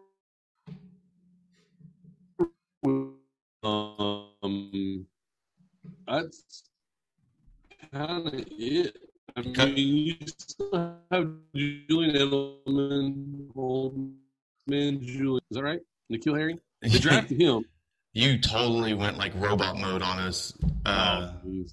[3.62, 5.06] um,
[6.06, 6.67] that's
[7.92, 8.96] kind of it.
[9.36, 14.12] I mean, you still have Julian Edelman, old
[14.66, 15.40] man Julian.
[15.50, 15.80] Is that right?
[16.10, 16.58] N'Keal Harry.
[16.82, 17.64] They drafted him.
[18.12, 20.52] you totally went like robot mode on us.
[20.86, 21.64] Uh, oh.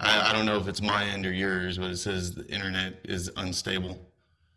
[0.00, 3.00] I, I don't know if it's my end or yours, but it says the internet
[3.04, 3.98] is unstable.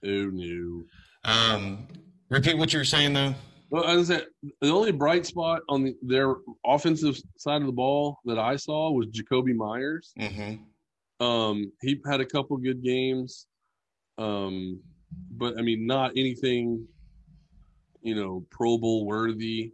[0.06, 0.84] oh no.
[1.24, 1.88] Um,
[2.30, 3.34] repeat what you were saying though.
[3.72, 4.28] Well, I said,
[4.62, 6.36] the only bright spot on the, their
[6.66, 10.14] offensive side of the ball that I saw was Jakobi Meyers.
[10.20, 10.64] Mm-hmm.
[11.20, 13.48] Um, he had a couple good games,
[14.18, 14.80] um,
[15.32, 16.86] but I mean, not anything,
[18.02, 19.72] you know, Pro Bowl worthy.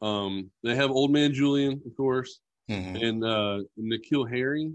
[0.00, 2.96] Um, they have Old Man Julian, of course, Mm-hmm.
[2.96, 4.72] and uh, N'Keal Harry,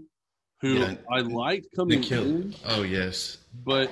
[0.60, 0.94] who Yeah.
[1.10, 2.24] I liked coming N'Keal.
[2.26, 3.38] in, Oh yes.
[3.64, 3.90] but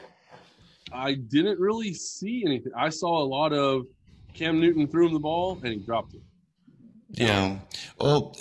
[0.92, 2.72] I didn't really see anything.
[2.76, 3.86] I saw a lot of
[4.34, 6.20] Cam Newton threw him the ball and he dropped it.
[7.10, 7.58] Yeah.
[7.98, 8.36] Well,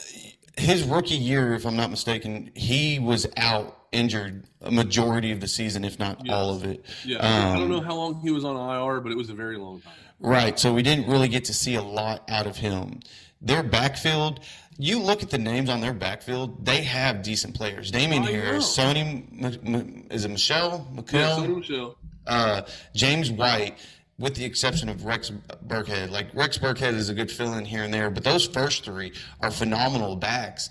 [0.58, 5.48] his rookie year, if I'm not mistaken, he was out injured a majority of the
[5.48, 6.84] season, if not all of it.
[7.06, 9.34] Yeah, I Um, don't know how long he was on IR, but it was a
[9.34, 9.94] very long time.
[10.20, 10.60] Right.
[10.60, 13.00] So we didn't really get to see a lot out of him.
[13.42, 14.40] Their backfield,
[14.78, 17.92] you look at the names on their backfield, they have decent players.
[17.92, 18.78] Damien I Harris.
[18.78, 20.88] Sony, is it Michel?
[20.94, 21.38] Yeah, McHale?
[21.46, 21.98] Sony Michel.
[22.28, 22.62] uh,
[22.94, 23.78] James White,
[24.18, 25.32] with the exception of Rex
[25.68, 26.10] Burkhead.
[26.10, 29.52] Like Rex Burkhead is a good fill-in here and there, but those first three are
[29.52, 30.70] phenomenal backs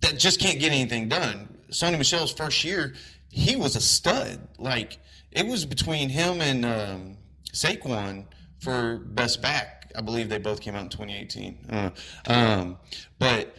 [0.00, 1.48] that just can't get anything done.
[1.70, 2.94] Sony Michel's first year,
[3.28, 4.40] he was a stud.
[4.58, 4.98] Like
[5.30, 7.16] it was between him and um,
[7.52, 8.26] Saquon
[8.58, 9.92] for best back.
[9.94, 11.66] I believe they both came out in 2018.
[11.70, 11.90] Uh,
[12.26, 12.78] um,
[13.18, 13.54] but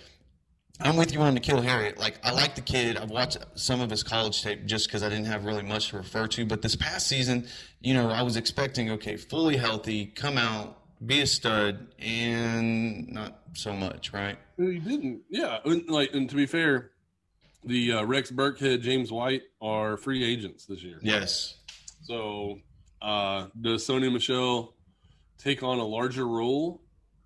[0.83, 1.97] I'm with you on N'Keal Harriet.
[1.97, 2.97] Like, I like the kid.
[2.97, 5.97] I've watched some of his college tape just because I didn't have really much to
[5.97, 6.45] refer to.
[6.45, 7.47] But this past season,
[7.79, 13.39] you know, I was expecting, okay, fully healthy, come out, be a stud, and not
[13.53, 14.37] so much, right?
[14.57, 15.21] He didn't.
[15.29, 16.91] Yeah, and, like and to be fair,
[17.63, 20.99] the uh, Rex Burkhead, James White are free agents this year.
[21.01, 21.55] Yes.
[22.03, 22.59] So
[23.01, 24.75] uh, does Sony Michel
[25.37, 26.82] take on a larger role?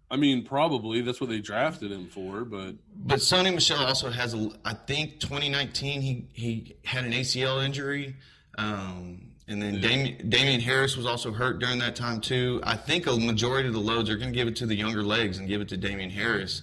[0.09, 2.45] I mean, probably that's what they drafted him for.
[2.45, 4.49] But But Sony Michel also has a.
[4.63, 8.15] I think 2019 he he had an ACL injury,
[8.57, 12.61] um, and then Damien, Damien Harris was also hurt during that time too.
[12.63, 15.03] I think a majority of the loads are going to give it to the younger
[15.03, 16.61] legs and give it to Damien Harris,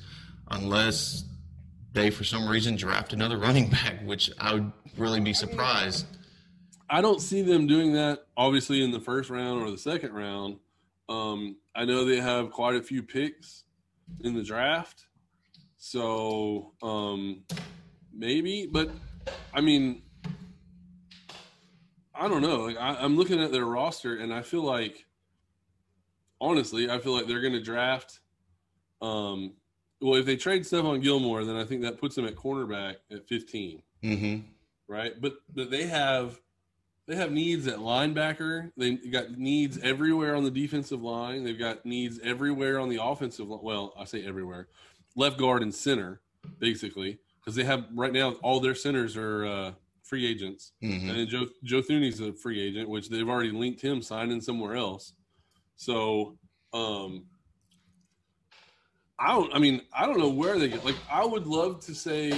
[0.50, 1.24] unless
[1.92, 6.06] they for some reason draft another running back, which I would really be surprised.
[6.88, 8.26] I don't see them doing that.
[8.36, 10.56] Obviously, in the first round or the second round.
[11.08, 13.64] Um, I know they have quite a few picks
[14.22, 15.06] in the draft,
[15.76, 17.42] so um,
[18.12, 18.68] maybe.
[18.70, 18.90] But
[19.52, 20.02] I mean,
[22.14, 22.62] I don't know.
[22.62, 25.04] Like I, I'm looking at their roster, and I feel like,
[26.40, 28.20] honestly, I feel like they're going to draft.
[29.02, 29.54] Um,
[30.00, 33.26] well, if they trade Stephon Gilmore, then I think that puts them at cornerback at
[33.28, 34.36] 15 hmm
[34.88, 35.12] right?
[35.20, 36.38] But but they have
[37.06, 38.70] they have needs at linebacker.
[38.76, 41.44] They got needs everywhere on the defensive line.
[41.44, 43.48] They've got needs everywhere on the offensive.
[43.48, 44.68] li- Well, I say everywhere,
[45.16, 46.20] left guard and center,
[46.58, 51.10] basically, because they have right now all their centers are uh, free agents, hmm and
[51.10, 55.12] then Joe Joe Thuney's a free agent, which they've already linked him signing somewhere else.
[55.76, 56.38] So.
[56.72, 57.26] um
[59.16, 59.54] I don't.
[59.54, 60.84] I mean, I don't know where they get.
[60.84, 62.32] Like, I would love to say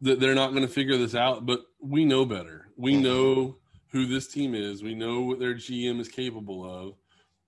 [0.00, 2.67] that they're not going to figure this out, but we know better.
[2.78, 3.56] We know
[3.90, 4.82] who this team is.
[4.82, 6.94] We know what their GM is capable of.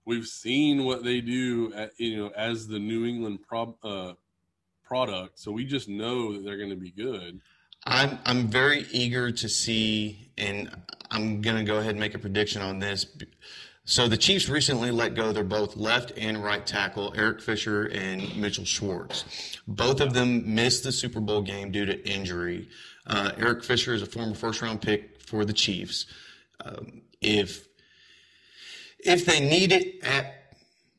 [0.04, 3.38] We've seen what they do, at, you know, as the New England
[3.82, 4.14] uh,
[4.82, 5.38] product.
[5.38, 7.40] So we just know that they're going to be good.
[7.84, 10.70] I'm I'm very eager to see, and
[11.10, 13.06] I'm gonna go ahead and make a prediction on this.
[13.84, 18.36] So the Chiefs recently let go their both left and right tackle, Eric Fisher and
[18.36, 19.24] Mitchell Schwartz.
[19.66, 22.68] Both of them missed the Super Bowl game due to injury.
[23.06, 26.06] Uh, Eric Fisher is a former first round pick for the Chiefs.
[26.64, 27.66] Um, if
[28.98, 30.34] if they need it at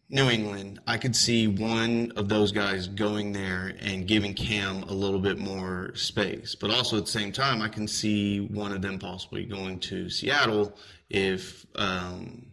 [0.09, 4.93] New England, I could see one of those guys going there and giving Cam a
[4.93, 6.55] little bit more space.
[6.55, 10.09] But also at the same time, I can see one of them possibly going to
[10.09, 10.75] Seattle
[11.09, 12.47] if um,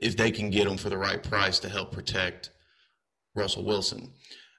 [0.00, 2.50] if they can get him for the right price to help protect
[3.34, 4.12] Russell Wilson.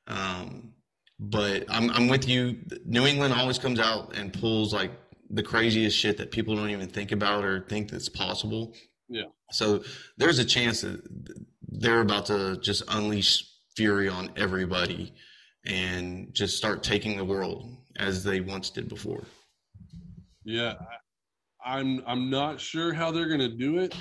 [0.07, 0.73] Um,
[1.19, 2.57] but I'm, I'm with you.
[2.85, 4.91] New England always comes out and pulls like
[5.29, 8.73] the craziest shit that people don't even think about or think that's possible.
[9.09, 9.23] Yeah.
[9.51, 9.83] So
[10.17, 11.01] there's a chance that
[11.67, 13.45] they're about to just unleash
[13.75, 15.13] fury on everybody
[15.65, 19.23] and just start taking the world as they once did before.
[20.43, 20.75] Yeah,
[21.65, 22.03] I'm.
[22.05, 23.95] I'm not sure how they're going to do it.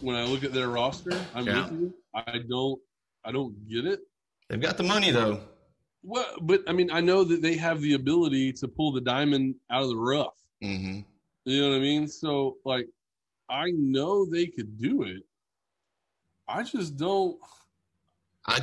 [0.00, 1.68] When I look at their roster, I'm Yeah.
[1.70, 1.94] with you.
[2.14, 2.80] I don't.
[3.24, 4.00] I don't get it.
[4.48, 5.40] They've got the money though.
[6.02, 9.56] Well, but I mean, I know that they have the ability to pull the diamond
[9.70, 10.34] out of the rough.
[10.62, 11.00] hmm
[11.44, 12.08] You know what I mean?
[12.08, 12.88] So, like,
[13.50, 15.22] I know they could do it.
[16.46, 17.36] I just don't.
[18.46, 18.60] I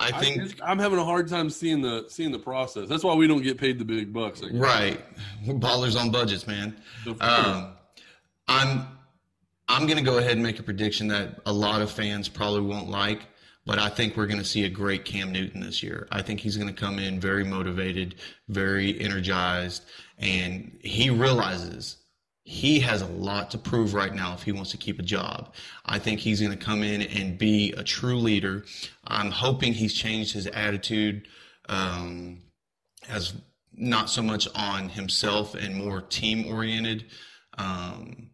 [0.00, 2.88] I I think just- I'm having a hard time seeing the seeing the process.
[2.88, 4.42] That's why we don't get paid the big bucks.
[4.42, 5.00] Right.
[5.46, 6.74] Ballers on budgets, man.
[7.20, 7.74] Um,
[8.48, 8.88] I'm
[9.68, 12.62] I'm going to go ahead and make a prediction that a lot of fans probably
[12.62, 13.20] won't like,
[13.64, 16.08] but I think we're going to see a great Cam Newton this year.
[16.10, 18.16] I think he's going to come in very motivated,
[18.48, 19.84] very energized,
[20.18, 21.98] and he realizes
[22.44, 25.54] he has a lot to prove right now if he wants to keep a job.
[25.86, 28.64] I think he's going to come in and be a true leader.
[29.06, 31.28] I'm hoping he's changed his attitude.
[31.68, 32.42] Um,
[33.08, 33.34] as
[33.72, 37.06] not so much on himself and more team oriented.
[37.58, 38.30] Um,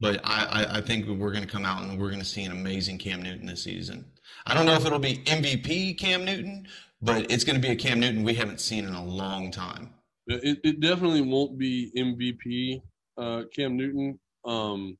[0.00, 2.44] but I, I, I think we're going to come out and we're going to see
[2.44, 4.04] an amazing Cam Newton this season.
[4.46, 6.68] I don't know if it'll be MVP Cam Newton,
[7.02, 9.90] but it's going to be a Cam Newton we haven't seen in a long time.
[10.26, 12.82] It, it definitely won't be MVP
[13.18, 14.98] uh, Cam Newton, um,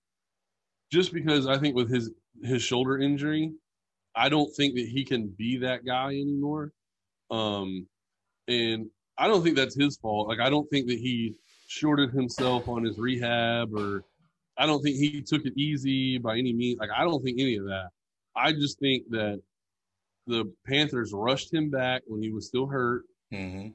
[0.93, 2.11] just because I think with his
[2.43, 3.53] his shoulder injury,
[4.15, 6.73] I don't think that he can be that guy anymore.
[7.31, 7.87] Um,
[8.49, 8.87] and
[9.19, 10.29] I don't think that's his fault.
[10.29, 11.35] Like I don't think that he
[11.67, 14.05] shorted himself on his rehab, or
[14.57, 16.79] I don't think he took it easy by any means.
[16.79, 17.89] Like I don't think any of that.
[18.37, 19.41] I just think that
[20.27, 23.05] the Panthers rushed him back when he was still hurt.
[23.33, 23.69] Mm-hmm.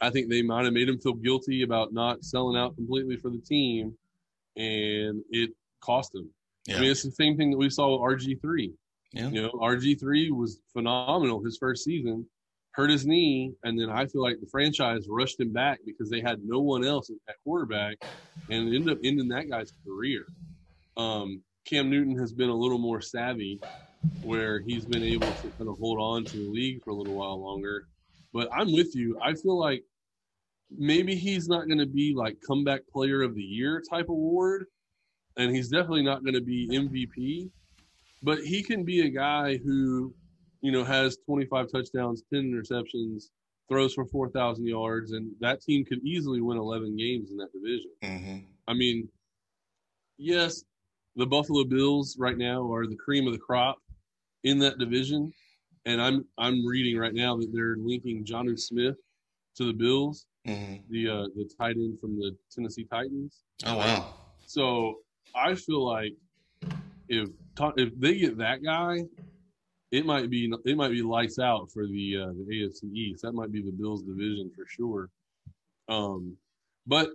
[0.00, 3.30] I think they might have made him feel guilty about not selling out completely for
[3.30, 3.94] the team,
[4.56, 5.50] and it
[5.80, 6.28] cost him.
[6.66, 6.76] Yeah.
[6.76, 8.72] I mean, it's the same thing that we saw with RG three.
[9.12, 9.28] Yeah.
[9.28, 12.26] You know, RG three was phenomenal his first season,
[12.72, 16.20] hurt his knee, and then I feel like the franchise rushed him back because they
[16.20, 17.96] had no one else at quarterback,
[18.50, 20.26] and it ended up ending that guy's career.
[20.96, 23.60] Um, Cam Newton has been a little more savvy,
[24.20, 27.16] where he's been able to kind of hold on to the league for a little
[27.16, 27.86] while longer.
[28.32, 29.18] But I'm with you.
[29.22, 29.82] I feel like
[30.76, 34.66] maybe he's not going to be like comeback player of the year type award,
[35.36, 37.50] and he's definitely not going to be MVP.
[38.22, 40.14] But he can be a guy who,
[40.60, 43.24] you know, has 25 touchdowns, 10 interceptions,
[43.68, 47.90] throws for 4,000 yards, and that team could easily win 11 games in that division.
[48.02, 48.38] Mm-hmm.
[48.68, 49.08] I mean,
[50.18, 50.64] yes,
[51.14, 53.78] the Buffalo Bills right now are the cream of the crop
[54.46, 55.32] in that division,
[55.84, 58.96] and I'm I'm reading right now that they're linking Jonnu Smith
[59.56, 60.76] to the Bills, Mm-hmm.
[60.90, 63.42] the uh, the tight end from the Tennessee Titans.
[63.66, 64.14] Oh wow.
[64.46, 64.98] So
[65.34, 66.12] I feel like
[67.08, 67.28] if
[67.76, 68.98] if they get that guy,
[69.90, 73.22] it might be it might be lights out for the uh, the AFC East.
[73.22, 75.10] That might be the Bills division for sure.
[75.88, 76.36] Um,
[76.86, 77.10] but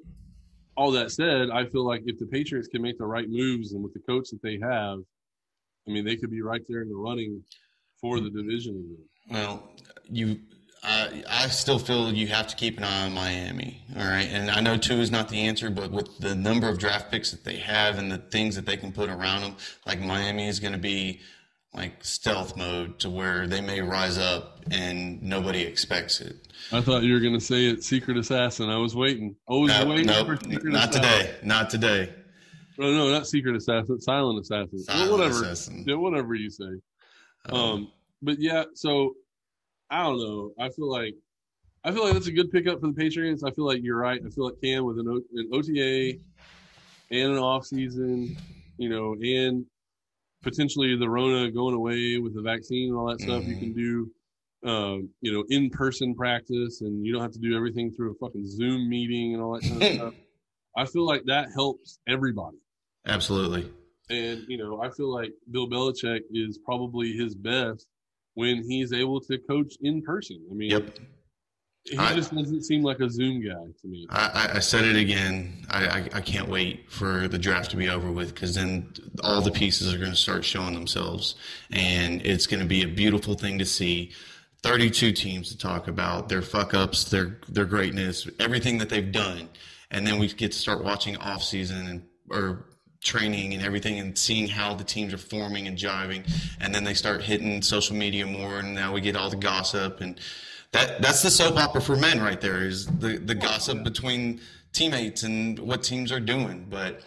[0.75, 3.81] all that said, I feel like if the Patriots can make the right moves and
[3.81, 4.99] with the coach that they have,
[5.87, 7.43] I mean, they could be right there in the running
[7.99, 8.97] for the division.
[9.29, 9.71] Well,
[10.09, 10.39] you,
[10.83, 13.83] I, I still feel you have to keep an eye on Miami.
[13.97, 16.77] All right, and I know two is not the answer, but with the number of
[16.79, 19.55] draft picks that they have and the things that they can put around them,
[19.85, 21.19] like Miami is going to be
[21.73, 26.35] like stealth mode to where they may rise up and nobody expects it.
[26.71, 28.69] I thought you were going to say it, Secret Assassin.
[28.69, 29.35] I was waiting.
[29.49, 31.01] I was No, waiting no, for Secret not Assassin.
[31.01, 31.35] today.
[31.43, 32.13] Not today.
[32.81, 34.79] No, no, not Secret Assassin, Silent Assassin.
[34.79, 35.43] Silent whatever.
[35.43, 35.83] Assassin.
[35.85, 36.65] Yeah, whatever you say.
[37.51, 37.91] Um,
[38.23, 39.13] but yeah, so
[39.91, 40.51] I don't know.
[40.59, 41.13] I feel like
[41.83, 43.43] I feel like that's a good pickup for the Patriots.
[43.43, 44.19] I feel like you're right.
[44.25, 46.17] I feel like Cam with an, o, an OTA
[47.11, 48.35] and an off season,
[48.77, 49.63] you know, and
[50.41, 53.43] potentially the Rona going away with the vaccine and all that stuff.
[53.45, 53.59] You Mhm.
[53.59, 54.11] can do,
[54.67, 58.15] um, you know, in person practice, and you don't have to do everything through a
[58.15, 60.13] fucking Zoom meeting and all that kind of stuff.
[60.75, 62.57] I feel like that helps everybody.
[63.05, 63.69] Absolutely.
[64.09, 67.87] And, you know, I feel like Bill Belichick is probably his best
[68.33, 70.41] when he's able to coach in person.
[70.49, 70.99] I mean, Yep.
[71.85, 74.07] he I- just doesn't seem like a Zoom guy to me.
[74.09, 75.65] I, I- said it again.
[75.69, 78.93] I, I, I can't wait for the draft to be over with because then
[79.23, 81.35] all the pieces are going to start showing themselves,
[81.71, 84.11] and it's going to be a beautiful thing to see.
[84.63, 89.49] Thirty-two teams to talk about their fuck ups, their their greatness, everything that they've done,
[89.89, 92.67] and then we get to start watching off season and or
[93.01, 96.23] training and everything and seeing how the teams are forming and jiving
[96.59, 100.01] and then they start hitting social media more and now we get all the gossip
[100.01, 100.19] and
[100.71, 104.39] that that's the soap opera for men right there is the the gossip between
[104.71, 107.01] teammates and what teams are doing but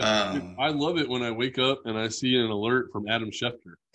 [0.00, 3.30] um, I love it when I wake up and I see an alert from Adam
[3.30, 3.74] Schefter.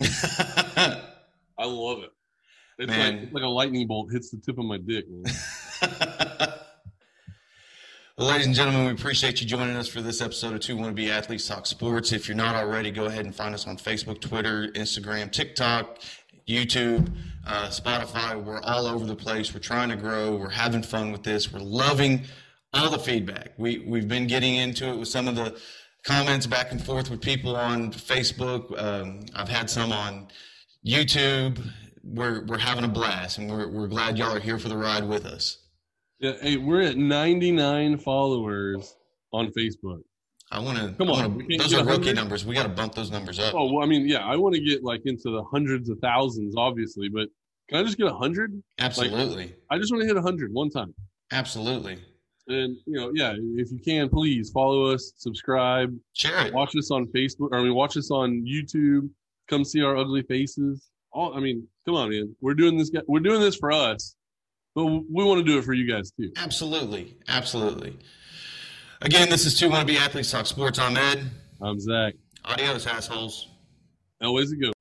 [1.58, 2.10] I love it.
[2.78, 3.14] It's Man.
[3.14, 5.04] like it's like a lightning bolt hits the tip of my dick.
[8.22, 11.08] Well, ladies and gentlemen, we appreciate you joining us for this episode of Two Wannabe
[11.08, 12.12] Athletes Talk Sports.
[12.12, 15.98] If you're not already, go ahead and find us on Facebook, Twitter, Instagram, TikTok,
[16.48, 17.12] YouTube,
[17.44, 18.40] uh, Spotify.
[18.40, 19.52] We're all over the place.
[19.52, 20.36] We're trying to grow.
[20.36, 21.52] We're having fun with this.
[21.52, 22.22] We're loving
[22.72, 23.54] all the feedback.
[23.56, 25.60] We we've been getting into it with some of the
[26.04, 28.80] comments back and forth with people on Facebook.
[28.80, 30.28] Um, I've had some on
[30.86, 31.60] YouTube.
[32.04, 35.08] We're we're having a blast, and we're we're glad y'all are here for the ride
[35.08, 35.58] with us.
[36.22, 38.94] Yeah, hey, we're at 99 followers
[39.32, 40.02] on Facebook.
[40.52, 42.44] I want to Come on, Wanna, those are rookie numbers.
[42.44, 43.54] We got to bump those numbers up.
[43.56, 46.54] Oh, well, I mean, yeah, I want to get like into the hundreds of thousands,
[46.56, 47.28] obviously, but
[47.68, 48.62] can I just get a hundred?
[48.78, 50.94] Absolutely, I just want to hit a hundred one time.
[51.32, 51.98] absolutely.
[52.46, 56.54] And you know, yeah, if you can, please follow us, subscribe, Share it.
[56.54, 59.08] watch us on Facebook, or I mean, watch us on YouTube.
[59.48, 60.88] Come see our ugly faces.
[61.12, 62.36] All, I mean, come on, man.
[62.40, 62.92] We're doing this.
[63.08, 64.14] We're doing this for us,
[64.74, 66.32] but we want to do it for you guys too.
[66.36, 67.98] Absolutely, absolutely.
[69.00, 70.78] Again, this is two wannabe athletes talk sports.
[70.78, 71.30] I'm Ed.
[71.60, 72.14] I'm Zach.
[72.44, 73.48] Adios, assholes.
[74.20, 74.72] Always a go.